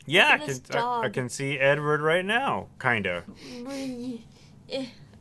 [0.05, 3.23] Yeah, I can, this I, I can see Edward right now, kinda.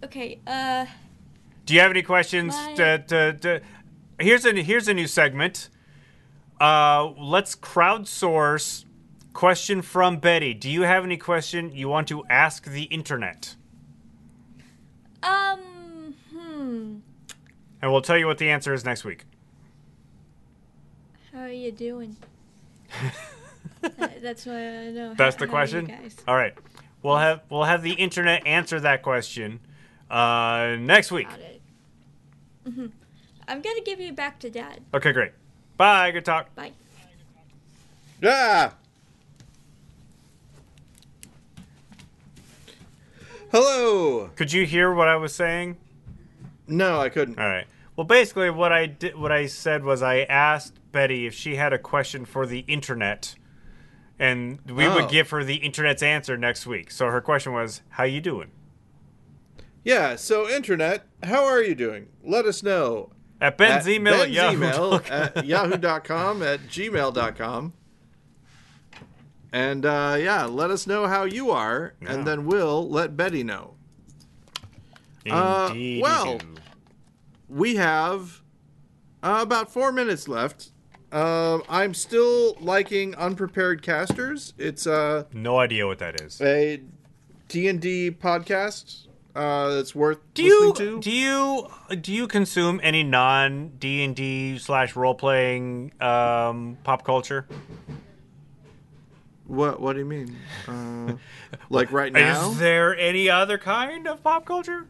[0.05, 0.87] Okay, uh,
[1.65, 2.55] Do you have any questions?
[2.55, 3.61] My- To, to, to,
[4.21, 5.69] here's a here's a new segment.
[6.61, 8.85] Uh, let's crowdsource
[9.33, 10.55] question from Betty.
[10.55, 13.57] Do you have any question you want to ask the internet?
[15.23, 16.97] um, hmm.
[17.83, 19.25] And we'll tell you what the answer is next week.
[21.33, 22.17] How are you doing?
[24.23, 25.15] That's what I know.
[25.15, 25.93] That's the how question.
[26.27, 26.55] All right,
[27.03, 29.61] we'll have we'll have the internet answer that question
[30.11, 31.29] uh, next week.
[31.29, 31.63] Got it.
[32.65, 32.87] hmm
[33.49, 34.81] I'm gonna give you back to Dad.
[34.95, 35.33] Okay, great.
[35.77, 36.11] Bye.
[36.11, 36.53] Good talk.
[36.55, 36.73] Bye.
[38.25, 38.73] Ah!
[43.53, 44.31] Hello.
[44.35, 45.77] Could you hear what I was saying?
[46.69, 47.39] No, I couldn't.
[47.39, 47.67] All right.
[47.97, 51.73] Well, basically, what I did, what I said was, I asked Betty if she had
[51.73, 53.35] a question for the internet,
[54.19, 54.95] and we Oh.
[54.97, 56.91] would give her the internet's answer next week.
[56.91, 58.51] So her question was, "How you doing?"
[59.85, 60.17] Yeah.
[60.17, 62.09] So, internet, how are you doing?
[62.23, 63.11] Let us know.
[63.41, 64.57] At Ben's at email at Ben's Yahoo.
[64.57, 67.73] email at yahoo.com at gmail.com.
[69.53, 73.76] And uh, yeah, let us know how you are, and then we'll let Betty know.
[75.31, 76.41] Uh, well-
[77.49, 78.43] we have
[79.23, 80.71] uh, about four minutes left.
[81.13, 84.53] Um, I'm still liking unprepared casters.
[84.59, 86.41] It's uh, no idea what that is.
[86.41, 86.83] a
[87.49, 89.07] D and D podcast
[89.37, 91.01] uh, that's worth Do you to.
[91.01, 91.69] do you
[92.01, 97.47] do you consume any non D and D slash role playing um, pop culture?
[99.47, 100.37] what What do you mean?
[100.67, 101.15] Uh,
[101.71, 102.51] like right now?
[102.51, 104.87] Is there any other kind of pop culture?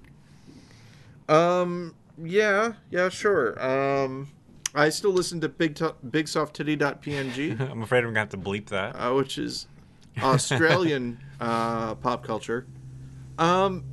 [1.29, 1.95] Um.
[2.23, 2.75] Yeah.
[2.91, 3.09] Yeah.
[3.09, 3.61] Sure.
[3.65, 4.29] Um.
[4.75, 8.93] I still listen to big to- bigsofttitty.png, I'm afraid I'm gonna have to bleep that.
[8.95, 9.67] uh, which is
[10.23, 12.67] Australian uh, pop culture.
[13.39, 13.85] Um,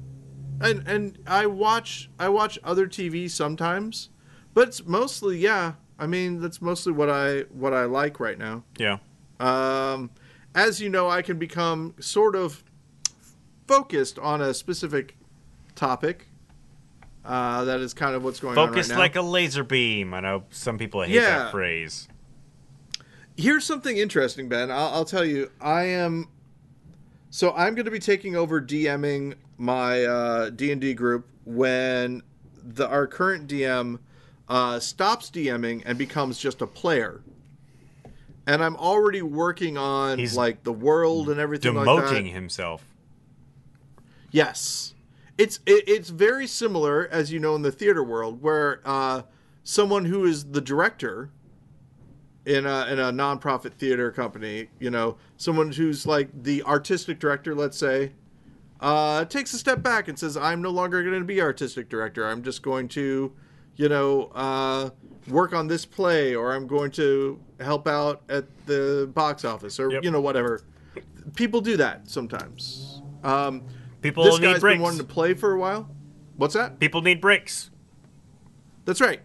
[0.60, 4.10] and and I watch I watch other TV sometimes,
[4.54, 5.74] but it's mostly yeah.
[5.98, 8.64] I mean that's mostly what I what I like right now.
[8.78, 8.98] Yeah.
[9.40, 10.12] Um,
[10.54, 12.64] as you know, I can become sort of
[13.68, 15.18] focused on a specific
[15.76, 16.28] topic.
[17.26, 20.14] Uh, that is kind of what's going Focused on right like a laser beam.
[20.14, 21.40] I know some people hate Yeah.
[21.40, 22.08] that phrase.
[23.38, 24.70] Here's something interesting, Ben.
[24.70, 25.50] I'll, I'll tell you.
[25.62, 26.28] I am.
[27.30, 32.22] So I'm going to be taking over DMing my uh, D&D group when
[32.62, 34.00] the our current DM
[34.50, 37.22] uh, stops DMing and becomes just a player.
[38.46, 42.14] And I'm already working on He's like the world and everything like that.
[42.14, 42.86] Demoting himself.
[44.32, 44.93] Yes,
[45.38, 49.24] it's it, it's very similar as you know in the theater world, where uh,
[49.64, 51.32] someone who is the director
[52.46, 57.56] in a in a nonprofit theater company, you know, someone who's like the artistic director,
[57.56, 58.12] let's say,
[58.82, 62.28] uh, takes a step back and says, "I'm no longer going to be artistic director.
[62.28, 63.32] I'm just going to,
[63.78, 64.90] you know, uh,
[65.30, 69.90] work on this play, or I'm going to help out at the box office, or
[69.92, 70.04] Yep.
[70.04, 70.62] you know, whatever."
[71.36, 73.02] People do that sometimes.
[73.24, 73.64] Um,
[74.04, 74.76] People this need guy's bricks.
[74.76, 75.90] been wanting to play for a while.
[76.36, 76.80] What's that?
[76.80, 77.72] People need bricks.
[78.86, 79.22] That's right.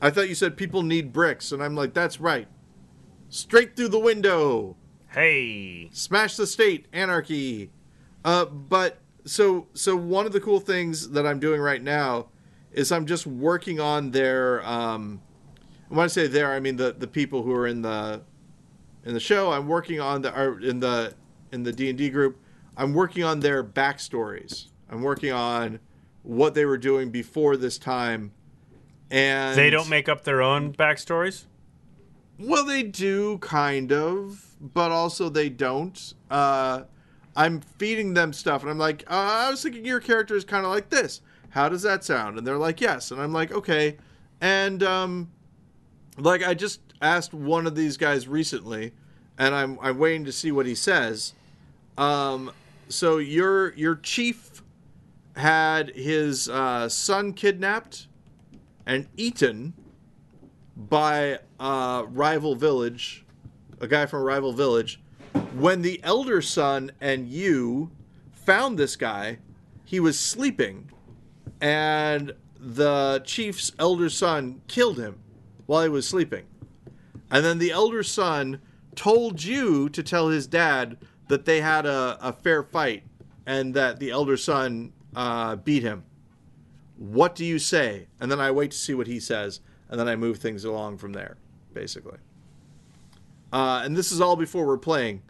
[0.00, 2.46] I thought you said people need bricks, and I'm like, that's right.
[3.28, 4.76] Straight through the window.
[5.08, 5.88] Hey.
[5.92, 7.70] Smash the state, anarchy.
[8.24, 12.28] Uh, but so so one of the cool things that I'm doing right now
[12.72, 14.64] is I'm just working on their.
[14.64, 15.22] Um,
[15.88, 18.22] when I say there, I mean the the people who are in the
[19.04, 19.50] in the show.
[19.50, 21.14] I'm working on the are in the
[21.50, 22.38] in the D and D group.
[22.76, 24.66] I'm working on their backstories.
[24.90, 25.80] I'm working on
[26.22, 28.32] what they were doing before this time.
[29.10, 31.44] And They don't make up their own backstories.
[32.38, 36.14] well, they do kind of, but also they don't.
[36.30, 36.82] Uh,
[37.34, 40.64] I'm feeding them stuff, and I'm like, uh, I was thinking your character is kind
[40.64, 41.20] of like this.
[41.50, 42.36] How does that sound?
[42.36, 43.10] And they're like, yes.
[43.10, 43.96] And I'm like, okay.
[44.40, 45.30] And um,
[46.18, 48.92] like I just asked one of these guys recently,
[49.38, 51.32] and I'm I'm waiting to see what he says.
[51.96, 52.50] Um,
[52.88, 54.62] so your your chief
[55.36, 58.08] had his uh, son kidnapped
[58.86, 59.74] and eaten
[60.76, 63.24] by a rival village,
[63.80, 65.00] a guy from a rival village.
[65.54, 67.90] When the elder son and you
[68.32, 69.38] found this guy,
[69.84, 70.90] he was sleeping,
[71.60, 75.18] and the chief's elder son killed him
[75.66, 76.44] while he was sleeping.
[77.30, 78.60] And then the elder son
[78.94, 80.96] told you to tell his dad
[81.28, 83.02] that they had a, a fair fight
[83.46, 86.04] and that the elder son uh, beat him.
[86.96, 88.06] What do you say?
[88.20, 90.98] And then I wait to see what he says, and then I move things along
[90.98, 91.36] from there,
[91.74, 92.18] basically.
[93.52, 95.22] Uh, and this is all before we're playing.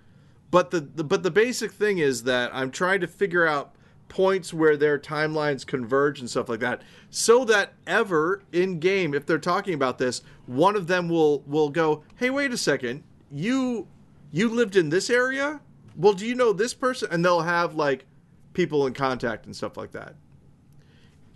[0.51, 3.75] but the, the but the basic thing is that I'm trying to figure out
[4.09, 9.27] points where their timelines converge and stuff like that, so that ever in game, if
[9.27, 13.89] they're talking about this, one of them will will go, "Hey, wait a second, you
[14.31, 15.61] you lived in this area?
[15.97, 18.07] Well, do you know this person?" And they'll have like
[18.53, 20.15] people in contact and stuff like that.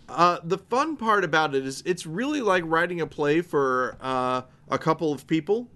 [0.09, 4.41] Uh, the fun part about it is it's really like writing a play for uh,
[4.69, 5.69] a couple of people.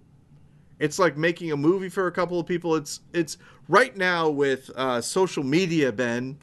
[0.78, 2.76] It's like making a movie for a couple of people.
[2.76, 3.38] It's it's
[3.70, 6.38] right now with uh, social media, Ben,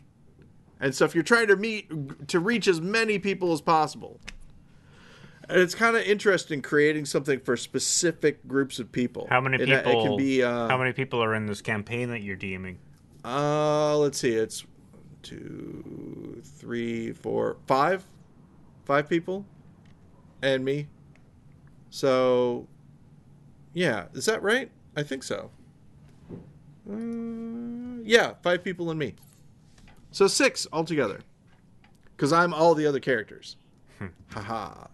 [0.80, 1.14] and stuff.
[1.14, 4.20] You're trying to meet to reach as many people as possible.
[5.52, 9.26] And it's kind of interesting creating something for specific groups of people.
[9.28, 10.04] How many It- people?
[10.04, 10.42] It, can be.
[10.42, 12.76] Uh, how many people are in this campaign that you're DMing?
[13.24, 14.32] Uh, let's see.
[14.34, 14.64] It's
[15.22, 18.04] two, three, four, five,
[18.86, 19.44] five people,
[20.40, 20.88] and me.
[21.90, 22.66] So,
[23.74, 24.70] yeah, is that right?
[24.96, 25.50] I think so.
[26.90, 29.14] Uh, yeah, five people and me.
[30.10, 31.20] So six altogether.
[32.16, 33.56] Because I'm all the other characters.
[34.30, 34.86] Haha.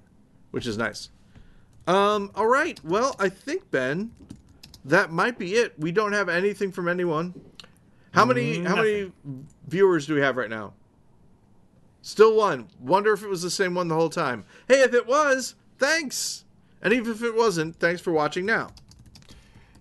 [0.50, 1.10] Which is nice.
[1.86, 2.82] Um, all right.
[2.84, 4.12] Well, I think, Ben,
[4.84, 5.78] that might be it.
[5.78, 7.34] We don't have anything from anyone.
[8.12, 9.12] How many how many
[9.66, 10.72] viewers do we have right now?
[12.02, 12.68] Still one.
[12.80, 14.44] Wonder if it was the same one the whole time.
[14.66, 16.44] Hey, if it was, thanks.
[16.80, 18.70] And even if it wasn't, thanks for watching now.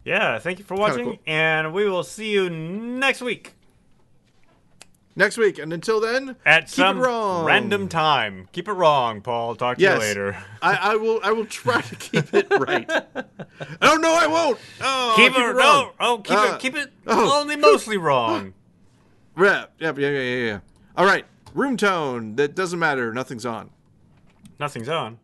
[0.03, 1.18] Yeah, thank you for watching, cool.
[1.26, 3.57] and we will see you next week
[5.18, 5.57] Next week.
[5.57, 7.43] And until then, at keep some it wrong.
[7.43, 8.47] random time.
[8.51, 9.55] Keep it wrong, Paul.
[9.55, 9.95] Talk to Yes.
[9.95, 10.38] you later.
[10.61, 12.88] I, I will I will try to keep it right.
[13.82, 14.59] oh no, I won't.
[14.80, 15.86] Oh, keep, I'll it, wrong.
[15.86, 17.41] no, oh, keep Uh, it, keep it oh.
[17.41, 18.53] only mostly wrong.
[19.39, 20.59] Yeah, yeah, yeah, yeah, yeah.
[20.95, 21.24] All right.
[21.53, 22.36] Room tone.
[22.38, 23.13] That doesn't matter.
[23.13, 23.70] Nothing's on.
[24.59, 25.20] Nothing's on.